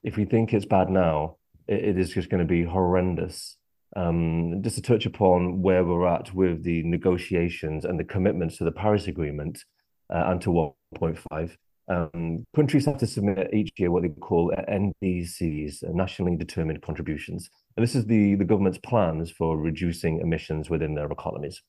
if 0.05 0.17
we 0.17 0.25
think 0.25 0.53
it's 0.53 0.67
bad 0.67 0.89
now, 0.89 1.37
it, 1.67 1.85
it 1.85 1.99
is 1.99 2.11
just 2.11 2.31
going 2.31 2.47
to 2.47 2.49
be 2.49 2.63
horrendous. 2.63 3.57
Um, 3.97 4.61
just 4.63 4.77
to 4.77 4.83
touch 4.83 5.07
upon 5.07 5.63
where 5.63 5.85
we're 5.85 6.07
at 6.07 6.35
with 6.35 6.65
the 6.65 6.83
negotiations 6.83 7.85
and 7.85 7.99
the 7.99 8.05
commitments 8.05 8.57
to 8.59 8.65
the 8.65 8.73
Paris 8.73 9.07
Agreement 9.07 9.65
uh, 10.13 10.25
and 10.27 10.41
to 10.43 10.51
1.5. 10.51 11.57
Um, 11.87 12.47
countries 12.57 12.87
have 12.87 12.99
to 12.99 13.07
submit 13.07 13.53
each 13.53 13.73
year 13.77 13.91
what 13.91 14.03
they 14.03 14.09
call 14.09 14.53
NDCs, 14.69 15.85
uh, 15.85 15.93
nationally 15.93 16.37
determined 16.37 16.83
contributions. 16.83 17.51
And 17.77 17.85
this 17.85 17.95
is 17.95 18.07
the, 18.07 18.37
the 18.37 18.45
government's 18.45 18.79
plans 18.79 19.31
for 19.31 19.59
reducing 19.59 20.21
emissions 20.21 20.71
within 20.71 20.95
their 20.95 21.11
economies. 21.11 21.63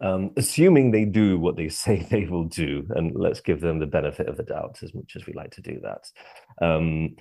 Um, 0.00 0.32
assuming 0.36 0.90
they 0.90 1.04
do 1.04 1.38
what 1.38 1.56
they 1.56 1.68
say 1.82 2.06
they 2.10 2.26
will 2.26 2.44
do, 2.44 2.86
and 2.90 3.14
let's 3.14 3.40
give 3.40 3.60
them 3.60 3.78
the 3.78 3.86
benefit 3.86 4.28
of 4.28 4.36
the 4.36 4.42
doubt 4.42 4.78
as 4.82 4.94
much 4.94 5.12
as 5.16 5.26
we 5.26 5.32
like 5.32 5.52
to 5.52 5.62
do 5.62 5.80
that. 5.82 6.64
Um, 6.64 7.16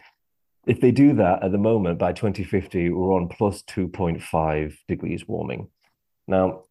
if 0.66 0.80
they 0.80 0.92
do 0.92 1.14
that 1.14 1.44
at 1.44 1.52
the 1.52 1.58
moment, 1.58 2.00
by 2.00 2.14
2050, 2.14 2.90
we're 2.90 3.14
on 3.14 3.28
plus 3.28 3.64
2.5 3.64 4.76
degrees 4.88 5.28
warming. 5.28 5.68
Now, 6.28 6.64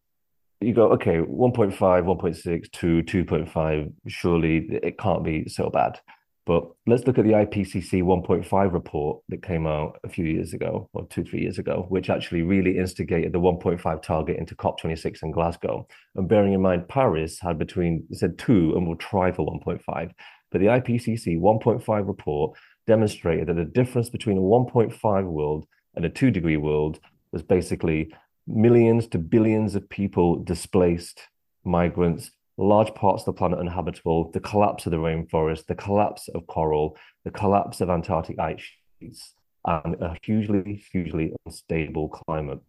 you 0.59 0.73
go, 0.73 0.91
okay, 0.93 1.17
1.5, 1.17 1.77
1.6 1.77 2.71
to 2.71 3.03
2.5, 3.03 3.93
surely 4.07 4.67
it 4.81 4.97
can't 4.97 5.23
be 5.23 5.47
so 5.47 5.69
bad. 5.69 5.99
But 6.45 6.63
let's 6.85 7.05
look 7.05 7.17
at 7.17 7.23
the 7.23 7.31
IPCC 7.31 8.03
1.5 8.03 8.73
report 8.73 9.21
that 9.29 9.41
came 9.43 9.65
out 9.65 9.99
a 10.03 10.09
few 10.09 10.25
years 10.25 10.53
ago, 10.53 10.89
or 10.93 11.05
two, 11.07 11.23
three 11.23 11.41
years 11.41 11.57
ago, 11.57 11.85
which 11.87 12.09
actually 12.09 12.41
really 12.41 12.77
instigated 12.77 13.31
the 13.31 13.39
1.5 13.39 14.01
target 14.01 14.37
into 14.37 14.55
COP26 14.55 15.23
in 15.23 15.31
Glasgow. 15.31 15.87
And 16.15 16.27
bearing 16.27 16.51
in 16.51 16.61
mind, 16.61 16.89
Paris 16.89 17.39
had 17.39 17.57
between, 17.57 18.05
said 18.11 18.37
two 18.37 18.73
and 18.75 18.85
will 18.85 18.97
try 18.97 19.31
for 19.31 19.45
1.5. 19.45 20.11
But 20.51 20.59
the 20.59 20.67
IPCC 20.67 21.39
1.5 21.39 22.07
report 22.07 22.57
demonstrated 22.85 23.47
that 23.47 23.55
the 23.55 23.65
difference 23.65 24.09
between 24.09 24.37
a 24.37 24.41
1.5 24.41 25.25
world 25.25 25.65
and 25.95 26.05
a 26.05 26.09
two 26.09 26.31
degree 26.31 26.57
world 26.57 26.99
was 27.31 27.41
basically 27.41 28.13
millions 28.47 29.07
to 29.07 29.17
billions 29.17 29.75
of 29.75 29.89
people 29.89 30.43
displaced, 30.43 31.21
migrants, 31.63 32.31
large 32.57 32.93
parts 32.93 33.23
of 33.23 33.25
the 33.27 33.33
planet 33.33 33.59
uninhabitable, 33.59 34.31
the 34.31 34.39
collapse 34.39 34.85
of 34.85 34.91
the 34.91 34.97
rainforest, 34.97 35.65
the 35.65 35.75
collapse 35.75 36.27
of 36.29 36.45
coral, 36.47 36.97
the 37.23 37.31
collapse 37.31 37.81
of 37.81 37.89
Antarctic 37.89 38.37
ice 38.39 38.61
sheets, 38.99 39.33
and 39.65 39.95
a 40.01 40.15
hugely, 40.23 40.83
hugely 40.91 41.33
unstable 41.45 42.09
climate. 42.09 42.59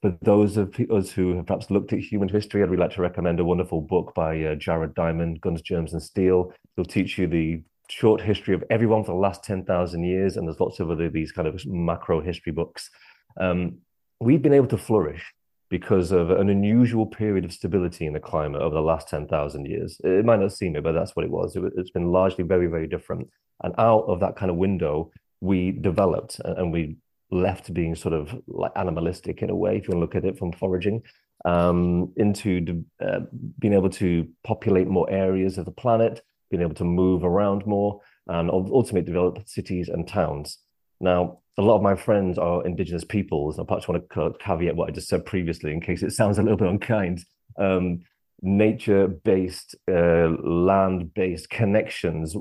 For 0.00 0.18
those 0.22 0.56
of 0.56 0.74
us 0.90 1.12
who 1.12 1.36
have 1.36 1.46
perhaps 1.46 1.70
looked 1.70 1.92
at 1.92 2.00
human 2.00 2.28
history, 2.28 2.62
I'd 2.62 2.70
really 2.70 2.82
like 2.82 2.94
to 2.94 3.02
recommend 3.02 3.38
a 3.38 3.44
wonderful 3.44 3.80
book 3.80 4.12
by 4.16 4.42
uh, 4.42 4.54
Jared 4.56 4.94
Diamond, 4.94 5.40
Guns, 5.40 5.62
Germs, 5.62 5.92
and 5.92 6.02
Steel. 6.02 6.52
It'll 6.76 6.90
teach 6.90 7.18
you 7.18 7.28
the 7.28 7.62
short 7.92 8.22
history 8.22 8.54
of 8.54 8.64
everyone 8.70 9.04
for 9.04 9.12
the 9.12 9.18
last 9.18 9.44
10,000 9.44 10.02
years, 10.02 10.36
and 10.36 10.48
there's 10.48 10.60
lots 10.60 10.80
of 10.80 10.90
other 10.90 11.10
these 11.10 11.30
kind 11.30 11.46
of 11.46 11.64
macro 11.66 12.20
history 12.20 12.52
books. 12.52 12.90
Um, 13.38 13.78
we've 14.18 14.40
been 14.40 14.54
able 14.54 14.68
to 14.68 14.78
flourish 14.78 15.24
because 15.68 16.10
of 16.10 16.30
an 16.30 16.48
unusual 16.48 17.06
period 17.06 17.44
of 17.44 17.52
stability 17.52 18.06
in 18.06 18.12
the 18.14 18.20
climate 18.20 18.62
over 18.62 18.74
the 18.74 18.80
last 18.80 19.08
10,000 19.08 19.66
years. 19.66 20.00
It 20.04 20.24
might 20.24 20.40
not 20.40 20.52
seem 20.52 20.76
it, 20.76 20.82
but 20.82 20.92
that's 20.92 21.14
what 21.14 21.24
it 21.24 21.30
was. 21.30 21.56
It's 21.76 21.90
been 21.90 22.12
largely 22.12 22.44
very, 22.44 22.66
very 22.66 22.86
different. 22.86 23.28
And 23.62 23.74
out 23.78 24.04
of 24.04 24.20
that 24.20 24.36
kind 24.36 24.50
of 24.50 24.56
window, 24.56 25.10
we 25.40 25.72
developed 25.72 26.40
and 26.44 26.72
we 26.72 26.96
left 27.30 27.72
being 27.72 27.94
sort 27.94 28.14
of 28.14 28.34
like 28.46 28.72
animalistic 28.76 29.42
in 29.42 29.50
a 29.50 29.54
way, 29.54 29.76
if 29.76 29.88
you 29.88 29.94
want 29.94 29.96
to 29.96 30.00
look 30.00 30.14
at 30.14 30.24
it 30.24 30.38
from 30.38 30.52
foraging, 30.52 31.02
um, 31.44 32.12
into 32.16 32.84
uh, 33.04 33.20
being 33.58 33.74
able 33.74 33.90
to 33.90 34.28
populate 34.44 34.88
more 34.88 35.10
areas 35.10 35.58
of 35.58 35.64
the 35.64 35.72
planet, 35.72 36.22
being 36.52 36.62
able 36.62 36.76
to 36.76 36.84
move 36.84 37.24
around 37.24 37.66
more, 37.66 38.00
and 38.28 38.48
ultimately 38.50 39.04
develop 39.04 39.48
cities 39.48 39.88
and 39.88 40.06
towns. 40.06 40.58
Now, 41.00 41.40
a 41.58 41.62
lot 41.62 41.76
of 41.76 41.82
my 41.82 41.96
friends 41.96 42.38
are 42.38 42.64
indigenous 42.64 43.04
peoples. 43.04 43.58
I 43.58 43.64
perhaps 43.64 43.88
want 43.88 44.08
to 44.08 44.34
caveat 44.38 44.76
what 44.76 44.88
I 44.88 44.92
just 44.92 45.08
said 45.08 45.26
previously 45.26 45.72
in 45.72 45.80
case 45.80 46.02
it 46.02 46.12
sounds 46.12 46.38
a 46.38 46.42
little 46.42 46.56
bit 46.56 46.68
unkind. 46.68 47.24
Um, 47.58 48.02
nature-based, 48.40 49.76
uh, 49.90 50.28
land-based 50.42 51.50
connections 51.50 52.36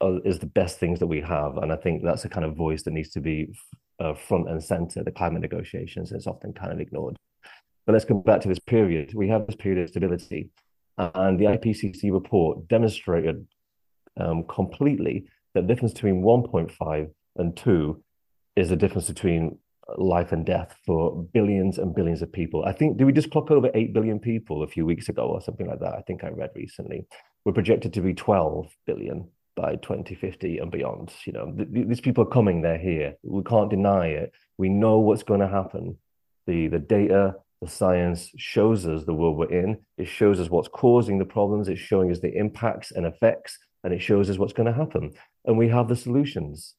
are, 0.00 0.20
is 0.24 0.38
the 0.38 0.46
best 0.60 0.78
things 0.78 0.98
that 1.00 1.06
we 1.06 1.20
have, 1.20 1.56
and 1.58 1.72
I 1.72 1.76
think 1.76 2.02
that's 2.02 2.22
the 2.22 2.28
kind 2.28 2.46
of 2.46 2.56
voice 2.56 2.82
that 2.84 2.92
needs 2.92 3.10
to 3.10 3.20
be 3.20 3.48
uh, 3.98 4.14
front 4.14 4.48
and 4.50 4.62
center. 4.62 5.02
The 5.02 5.10
climate 5.10 5.42
negotiations 5.42 6.12
is 6.12 6.26
often 6.26 6.52
kind 6.52 6.72
of 6.72 6.80
ignored. 6.80 7.16
But 7.86 7.92
let's 7.92 8.06
come 8.06 8.22
back 8.22 8.40
to 8.42 8.48
this 8.48 8.58
period. 8.58 9.14
We 9.14 9.28
have 9.28 9.46
this 9.46 9.56
period 9.56 9.82
of 9.82 9.90
stability, 9.90 10.50
and 10.98 11.38
the 11.38 11.46
IPCC 11.46 12.12
report 12.12 12.68
demonstrated 12.68 13.46
um, 14.16 14.44
completely 14.44 15.26
that 15.54 15.62
the 15.62 15.66
difference 15.66 15.94
between 15.94 16.22
1.5 16.22 17.10
and 17.36 17.56
2 17.56 18.02
is 18.56 18.68
the 18.68 18.76
difference 18.76 19.08
between 19.08 19.58
life 19.98 20.32
and 20.32 20.46
death 20.46 20.76
for 20.86 21.24
billions 21.32 21.78
and 21.78 21.94
billions 21.94 22.22
of 22.22 22.32
people. 22.32 22.64
I 22.64 22.72
think, 22.72 22.96
did 22.96 23.04
we 23.04 23.12
just 23.12 23.30
clock 23.30 23.50
over 23.50 23.70
8 23.74 23.92
billion 23.92 24.18
people 24.18 24.62
a 24.62 24.66
few 24.68 24.86
weeks 24.86 25.08
ago 25.08 25.26
or 25.26 25.40
something 25.40 25.66
like 25.66 25.80
that? 25.80 25.94
I 25.94 26.02
think 26.02 26.24
I 26.24 26.28
read 26.28 26.50
recently. 26.54 27.06
We're 27.44 27.52
projected 27.52 27.92
to 27.94 28.00
be 28.00 28.14
12 28.14 28.74
billion 28.86 29.28
by 29.56 29.76
2050 29.76 30.58
and 30.58 30.70
beyond. 30.70 31.12
You 31.26 31.32
know, 31.34 31.52
th- 31.52 31.88
these 31.88 32.00
people 32.00 32.24
are 32.24 32.28
coming, 32.28 32.62
they're 32.62 32.78
here. 32.78 33.16
We 33.22 33.42
can't 33.42 33.70
deny 33.70 34.08
it. 34.08 34.32
We 34.58 34.68
know 34.68 34.98
what's 34.98 35.22
going 35.22 35.40
to 35.40 35.48
happen. 35.48 35.98
The, 36.46 36.68
the 36.68 36.78
data, 36.78 37.36
the 37.64 37.70
science 37.70 38.30
shows 38.36 38.86
us 38.86 39.04
the 39.04 39.14
world 39.14 39.38
we're 39.38 39.50
in. 39.50 39.78
It 39.96 40.06
shows 40.06 40.38
us 40.38 40.50
what's 40.50 40.68
causing 40.68 41.18
the 41.18 41.24
problems. 41.24 41.68
It's 41.68 41.80
showing 41.80 42.10
us 42.10 42.20
the 42.20 42.36
impacts 42.36 42.92
and 42.92 43.06
effects, 43.06 43.58
and 43.82 43.94
it 43.94 44.02
shows 44.02 44.28
us 44.28 44.36
what's 44.36 44.52
going 44.52 44.66
to 44.66 44.78
happen. 44.78 45.12
And 45.46 45.56
we 45.56 45.68
have 45.68 45.88
the 45.88 45.96
solutions. 45.96 46.74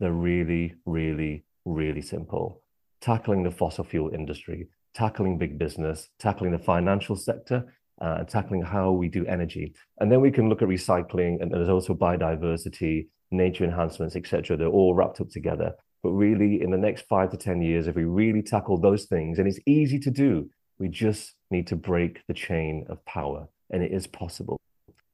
They're 0.00 0.12
really, 0.12 0.74
really, 0.86 1.44
really 1.66 2.00
simple. 2.00 2.62
Tackling 3.02 3.42
the 3.42 3.50
fossil 3.50 3.84
fuel 3.84 4.10
industry, 4.14 4.68
tackling 4.94 5.36
big 5.36 5.58
business, 5.58 6.08
tackling 6.18 6.52
the 6.52 6.58
financial 6.58 7.16
sector, 7.16 7.74
uh, 8.00 8.16
and 8.20 8.28
tackling 8.28 8.62
how 8.62 8.92
we 8.92 9.08
do 9.08 9.26
energy. 9.26 9.74
And 10.00 10.10
then 10.10 10.22
we 10.22 10.30
can 10.30 10.48
look 10.48 10.62
at 10.62 10.68
recycling, 10.68 11.42
and 11.42 11.52
there's 11.52 11.68
also 11.68 11.92
biodiversity, 11.92 13.08
nature 13.30 13.64
enhancements, 13.64 14.16
etc. 14.16 14.56
They're 14.56 14.68
all 14.68 14.94
wrapped 14.94 15.20
up 15.20 15.28
together. 15.28 15.74
But 16.04 16.10
really, 16.10 16.60
in 16.60 16.70
the 16.70 16.76
next 16.76 17.06
five 17.08 17.30
to 17.30 17.38
10 17.38 17.62
years, 17.62 17.86
if 17.86 17.96
we 17.96 18.04
really 18.04 18.42
tackle 18.42 18.76
those 18.76 19.06
things, 19.06 19.38
and 19.38 19.48
it's 19.48 19.58
easy 19.64 19.98
to 20.00 20.10
do, 20.10 20.50
we 20.78 20.86
just 20.86 21.32
need 21.50 21.66
to 21.68 21.76
break 21.76 22.20
the 22.28 22.34
chain 22.34 22.84
of 22.90 23.02
power. 23.06 23.48
And 23.70 23.82
it 23.82 23.90
is 23.90 24.06
possible. 24.06 24.60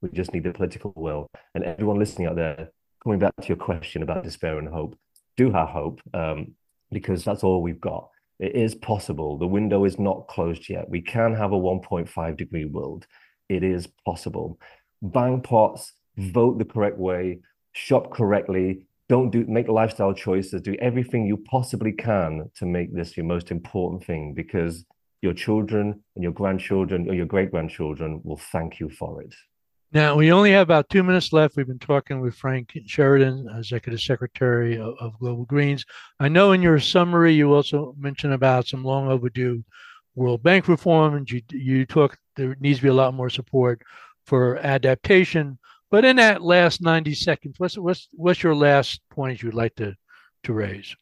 We 0.03 0.09
just 0.09 0.35
need 0.35 0.43
the 0.43 0.53
political 0.53 0.93
will. 0.97 1.29
And 1.55 1.63
everyone 1.63 2.01
listening 2.01 2.27
out 2.27 2.35
there, 2.35 2.73
coming 3.05 3.21
back 3.21 3.37
to 3.41 3.47
your 3.47 3.57
question 3.57 4.03
about 4.03 4.25
despair 4.25 4.59
and 4.59 4.67
hope, 4.67 4.99
do 5.37 5.53
have 5.53 5.69
hope 5.69 6.01
um, 6.13 6.57
because 6.91 7.25
that's 7.25 7.45
all 7.45 7.63
we've 7.63 7.81
got. 7.81 8.09
It 8.41 8.57
is 8.57 8.75
possible. 8.75 9.39
The 9.39 9.47
window 9.47 9.85
is 9.85 9.97
not 9.97 10.27
closed 10.27 10.69
yet. 10.69 10.91
We 10.91 11.03
can 11.03 11.37
have 11.37 11.53
a 11.53 11.57
1.5 11.57 12.37
degree 12.37 12.65
world. 12.65 13.07
It 13.49 13.63
is 13.63 13.87
possible. 14.05 14.59
Bang 15.03 15.41
pots, 15.41 15.93
vote 16.19 16.59
the 16.59 16.65
correct 16.65 16.99
way, 16.99 17.43
shop 17.71 18.11
correctly, 18.11 18.81
don't 19.11 19.31
do 19.31 19.45
make 19.49 19.67
lifestyle 19.67 20.15
choices, 20.15 20.63
do 20.63 20.77
everything 20.81 21.27
you 21.27 21.37
possibly 21.37 21.91
can 21.91 22.49
to 22.55 22.65
make 22.65 22.95
this 22.95 23.17
your 23.17 23.27
most 23.27 23.51
important 23.51 24.05
thing 24.05 24.35
because 24.35 24.85
your 25.21 25.35
children 25.35 26.01
and 26.15 26.23
your 26.23 26.31
grandchildren 26.33 27.11
or 27.11 27.15
your 27.15 27.27
great 27.27 27.51
grandchildren 27.51 28.21
will 28.23 28.41
thank 28.53 28.79
you 28.79 28.89
for 28.89 29.21
it. 29.21 29.35
Now, 29.93 30.15
we 30.15 30.31
only 30.31 30.53
have 30.53 30.63
about 30.69 30.89
two 30.89 31.03
minutes 31.03 31.33
left. 31.33 31.57
We've 31.57 31.67
been 31.67 31.81
talking 31.81 32.21
with 32.21 32.37
Frank 32.37 32.71
Sheridan, 32.87 33.49
Executive 33.59 34.01
Secretary 34.01 34.79
of, 34.79 34.95
of, 35.01 35.19
Global 35.19 35.45
Greens. 35.45 35.85
I 36.21 36.29
know 36.29 36.53
in 36.53 36.63
your 36.63 36.79
summary 36.79 37.35
you 37.35 37.53
also 37.53 37.97
mentioned 37.99 38.33
about 38.33 38.69
some 38.69 38.85
long 38.85 39.09
overdue 39.09 39.65
World 40.15 40.45
Bank 40.45 40.69
reform, 40.69 41.17
and 41.17 41.29
you, 41.29 41.43
you 41.51 41.85
talk 41.85 42.17
there 42.37 42.57
needs 42.61 42.79
to 42.79 42.85
be 42.85 42.89
a 42.91 42.95
lot 42.95 43.15
more 43.15 43.29
support 43.29 43.83
for 44.25 44.59
adaptation. 44.59 45.59
But 45.91 46.05
in 46.05 46.17
that 46.17 46.41
last 46.41 46.81
90 46.81 47.15
seconds, 47.15 47.57
what's, 47.59 47.77
what's, 47.77 48.09
what's 48.13 48.43
your 48.43 48.55
last 48.55 49.01
point 49.11 49.43
you'd 49.43 49.55
like 49.55 49.75
to, 49.77 49.97
to 50.45 50.53
raise? 50.53 50.95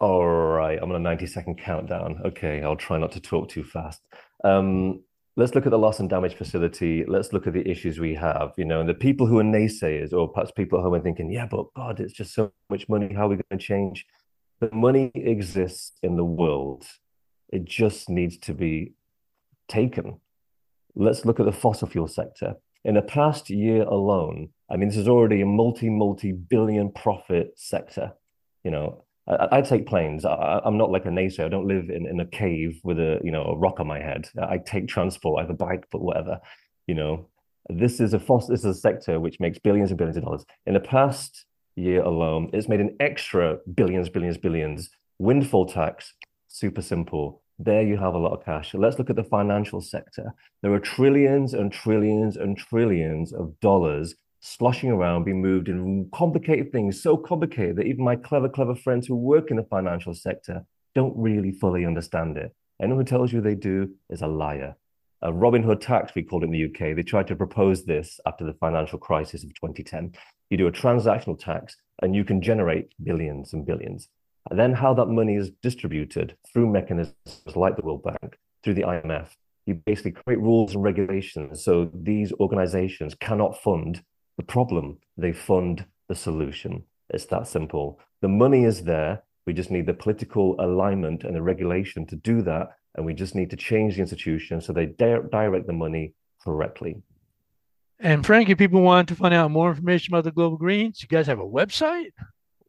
All 0.00 0.26
right, 0.26 0.78
I'm 0.82 0.90
on 0.90 0.96
a 0.96 1.00
90 1.00 1.26
second 1.26 1.58
countdown. 1.58 2.20
Okay, 2.26 2.62
I'll 2.62 2.76
try 2.76 2.98
not 2.98 3.12
to 3.12 3.20
talk 3.20 3.48
too 3.48 3.64
fast. 3.64 4.02
Um, 4.44 5.02
let's 5.36 5.54
look 5.54 5.64
at 5.64 5.70
the 5.70 5.78
loss 5.78 6.00
and 6.00 6.10
damage 6.10 6.34
facility. 6.34 7.04
Let's 7.06 7.32
look 7.32 7.46
at 7.46 7.52
the 7.52 7.66
issues 7.66 7.98
we 7.98 8.14
have. 8.14 8.52
You 8.58 8.64
know, 8.64 8.80
and 8.80 8.88
the 8.88 8.94
people 8.94 9.26
who 9.26 9.38
are 9.38 9.44
naysayers, 9.44 10.12
or 10.12 10.28
perhaps 10.28 10.50
people 10.50 10.78
at 10.78 10.82
home 10.82 10.94
are 10.94 11.00
thinking, 11.00 11.30
yeah, 11.30 11.46
but 11.46 11.72
God, 11.74 12.00
it's 12.00 12.12
just 12.12 12.34
so 12.34 12.52
much 12.68 12.88
money. 12.88 13.14
How 13.14 13.26
are 13.26 13.28
we 13.28 13.36
going 13.36 13.58
to 13.58 13.64
change? 13.64 14.06
The 14.60 14.70
money 14.72 15.12
exists 15.14 15.92
in 16.02 16.16
the 16.16 16.24
world. 16.24 16.84
It 17.48 17.64
just 17.64 18.08
needs 18.10 18.36
to 18.38 18.54
be 18.54 18.94
taken. 19.68 20.20
Let's 20.94 21.24
look 21.24 21.38
at 21.38 21.46
the 21.46 21.52
fossil 21.52 21.88
fuel 21.88 22.08
sector. 22.08 22.56
In 22.86 22.94
the 22.94 23.02
past 23.02 23.50
year 23.50 23.82
alone, 23.82 24.50
I 24.70 24.76
mean, 24.76 24.88
this 24.88 24.96
is 24.96 25.08
already 25.08 25.40
a 25.40 25.46
multi, 25.46 25.90
multi 25.90 26.30
billion 26.30 26.92
profit 26.92 27.54
sector. 27.56 28.12
You 28.62 28.70
know, 28.70 29.04
I, 29.26 29.48
I 29.58 29.60
take 29.60 29.88
planes. 29.88 30.24
I, 30.24 30.60
am 30.64 30.78
not 30.78 30.92
like 30.92 31.04
a 31.04 31.08
naysayer. 31.08 31.46
I 31.46 31.48
don't 31.48 31.66
live 31.66 31.90
in, 31.90 32.06
in 32.06 32.20
a 32.20 32.24
cave 32.24 32.78
with 32.84 33.00
a 33.00 33.18
you 33.24 33.32
know 33.32 33.42
a 33.42 33.56
rock 33.56 33.80
on 33.80 33.88
my 33.88 33.98
head. 33.98 34.28
I 34.40 34.58
take 34.58 34.86
transport. 34.86 35.40
I 35.40 35.42
have 35.42 35.50
a 35.50 35.54
bike, 35.54 35.88
but 35.90 36.00
whatever. 36.00 36.38
You 36.86 36.94
know, 36.94 37.28
this 37.68 37.98
is 37.98 38.14
a 38.14 38.20
fos- 38.20 38.46
this 38.46 38.60
is 38.60 38.76
a 38.76 38.80
sector 38.80 39.18
which 39.18 39.40
makes 39.40 39.58
billions 39.58 39.90
and 39.90 39.98
billions 39.98 40.16
of 40.16 40.22
dollars. 40.22 40.44
In 40.64 40.74
the 40.74 40.80
past 40.80 41.44
year 41.74 42.02
alone, 42.02 42.50
it's 42.52 42.68
made 42.68 42.80
an 42.80 42.94
extra 43.00 43.58
billions, 43.74 44.08
billions, 44.08 44.38
billions. 44.38 44.90
Windfall 45.18 45.66
tax, 45.66 46.14
super 46.46 46.82
simple. 46.82 47.42
There 47.58 47.82
you 47.82 47.96
have 47.96 48.14
a 48.14 48.18
lot 48.18 48.32
of 48.32 48.44
cash. 48.44 48.74
Let's 48.74 48.98
look 48.98 49.08
at 49.08 49.16
the 49.16 49.24
financial 49.24 49.80
sector. 49.80 50.34
There 50.62 50.74
are 50.74 50.78
trillions 50.78 51.54
and 51.54 51.72
trillions 51.72 52.36
and 52.36 52.56
trillions 52.56 53.32
of 53.32 53.58
dollars 53.60 54.14
sloshing 54.40 54.90
around, 54.90 55.24
being 55.24 55.40
moved 55.40 55.68
in 55.68 56.08
complicated 56.12 56.70
things, 56.70 57.02
so 57.02 57.16
complicated 57.16 57.76
that 57.76 57.86
even 57.86 58.04
my 58.04 58.14
clever, 58.14 58.48
clever 58.48 58.74
friends 58.74 59.06
who 59.06 59.16
work 59.16 59.50
in 59.50 59.56
the 59.56 59.62
financial 59.64 60.12
sector 60.12 60.66
don't 60.94 61.16
really 61.16 61.50
fully 61.50 61.86
understand 61.86 62.36
it. 62.36 62.54
Anyone 62.80 63.00
who 63.00 63.04
tells 63.04 63.32
you 63.32 63.40
they 63.40 63.54
do 63.54 63.94
is 64.10 64.20
a 64.20 64.26
liar. 64.26 64.76
A 65.22 65.32
Robin 65.32 65.62
Hood 65.62 65.80
tax, 65.80 66.14
we 66.14 66.22
called 66.22 66.42
it 66.42 66.46
in 66.46 66.52
the 66.52 66.66
UK. 66.66 66.94
They 66.94 67.02
tried 67.02 67.26
to 67.28 67.36
propose 67.36 67.84
this 67.84 68.20
after 68.26 68.44
the 68.44 68.52
financial 68.52 68.98
crisis 68.98 69.42
of 69.42 69.54
2010. 69.54 70.12
You 70.50 70.58
do 70.58 70.66
a 70.66 70.72
transactional 70.72 71.38
tax 71.38 71.76
and 72.02 72.14
you 72.14 72.22
can 72.22 72.42
generate 72.42 72.92
billions 73.02 73.54
and 73.54 73.64
billions. 73.64 74.08
And 74.50 74.58
then 74.58 74.72
how 74.72 74.94
that 74.94 75.06
money 75.06 75.36
is 75.36 75.50
distributed 75.62 76.36
through 76.52 76.70
mechanisms 76.70 77.42
like 77.54 77.76
the 77.76 77.82
World 77.82 78.04
Bank, 78.04 78.38
through 78.62 78.74
the 78.74 78.82
IMF, 78.82 79.28
you 79.66 79.74
basically 79.74 80.12
create 80.12 80.40
rules 80.40 80.74
and 80.74 80.84
regulations 80.84 81.62
so 81.62 81.90
these 81.92 82.32
organizations 82.34 83.14
cannot 83.14 83.60
fund 83.60 84.02
the 84.36 84.44
problem, 84.44 84.98
they 85.16 85.32
fund 85.32 85.84
the 86.08 86.14
solution. 86.14 86.84
It's 87.10 87.26
that 87.26 87.48
simple. 87.48 88.00
The 88.20 88.28
money 88.28 88.64
is 88.64 88.84
there. 88.84 89.22
We 89.46 89.52
just 89.52 89.70
need 89.70 89.86
the 89.86 89.94
political 89.94 90.56
alignment 90.60 91.24
and 91.24 91.34
the 91.34 91.42
regulation 91.42 92.06
to 92.06 92.16
do 92.16 92.42
that. 92.42 92.68
And 92.94 93.06
we 93.06 93.14
just 93.14 93.34
need 93.34 93.50
to 93.50 93.56
change 93.56 93.94
the 93.94 94.00
institution 94.00 94.60
so 94.60 94.72
they 94.72 94.86
di- 94.86 95.20
direct 95.30 95.66
the 95.66 95.72
money 95.72 96.14
correctly. 96.42 97.02
And 97.98 98.26
Frank, 98.26 98.50
if 98.50 98.58
people 98.58 98.82
want 98.82 99.08
to 99.08 99.14
find 99.14 99.32
out 99.32 99.50
more 99.50 99.70
information 99.70 100.12
about 100.12 100.24
the 100.24 100.32
Global 100.32 100.58
Greens, 100.58 101.00
you 101.00 101.08
guys 101.08 101.26
have 101.26 101.38
a 101.38 101.46
website? 101.46 102.12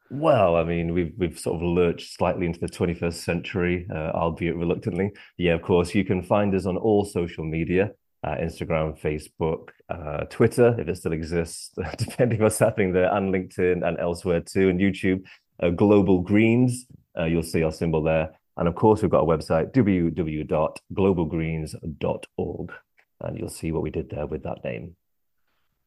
Well, 0.09 0.55
I 0.55 0.63
mean, 0.63 0.93
we've 0.93 1.13
we've 1.17 1.37
sort 1.37 1.57
of 1.57 1.61
lurched 1.61 2.15
slightly 2.15 2.45
into 2.45 2.59
the 2.59 2.69
21st 2.69 3.13
century, 3.13 3.87
uh, 3.93 4.11
albeit 4.13 4.55
reluctantly. 4.55 5.11
Yeah, 5.37 5.53
of 5.53 5.61
course, 5.61 5.93
you 5.93 6.05
can 6.05 6.23
find 6.23 6.55
us 6.55 6.65
on 6.65 6.77
all 6.77 7.03
social 7.03 7.43
media 7.43 7.91
uh, 8.23 8.35
Instagram, 8.35 8.97
Facebook, 8.99 9.69
uh, 9.89 10.25
Twitter, 10.25 10.75
if 10.79 10.87
it 10.87 10.97
still 10.97 11.13
exists, 11.13 11.71
depending 11.97 12.41
what's 12.41 12.59
happening 12.59 12.93
there, 12.93 13.11
and 13.13 13.33
LinkedIn 13.33 13.83
and 13.87 13.99
elsewhere 13.99 14.41
too, 14.41 14.69
and 14.69 14.79
YouTube, 14.79 15.23
uh, 15.61 15.69
Global 15.69 16.21
Greens. 16.21 16.85
Uh, 17.17 17.25
you'll 17.25 17.43
see 17.43 17.63
our 17.63 17.71
symbol 17.71 18.03
there. 18.03 18.31
And 18.57 18.67
of 18.67 18.75
course, 18.75 19.01
we've 19.01 19.09
got 19.11 19.23
a 19.23 19.25
website, 19.25 19.73
www.globalgreens.org. 19.73 22.71
And 23.19 23.35
you'll 23.37 23.49
see 23.49 23.71
what 23.71 23.81
we 23.81 23.89
did 23.89 24.11
there 24.11 24.27
with 24.27 24.43
that 24.43 24.63
name. 24.63 24.95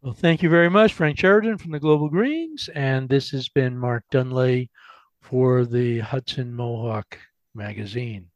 Well, 0.03 0.15
thank 0.15 0.43
you 0.43 0.49
very 0.49 0.71
much, 0.71 0.95
Frank 0.95 1.19
Sheridan 1.19 1.59
from 1.59 1.73
the 1.73 1.79
Global 1.79 2.09
Greens. 2.09 2.71
And 2.75 3.07
this 3.07 3.31
has 3.33 3.51
been 3.51 3.77
Mark 3.77 4.05
Dunlea 4.11 4.71
for 5.21 5.67
the 5.67 5.99
Hudson 5.99 6.55
Mohawk 6.55 7.19
magazine. 7.55 8.30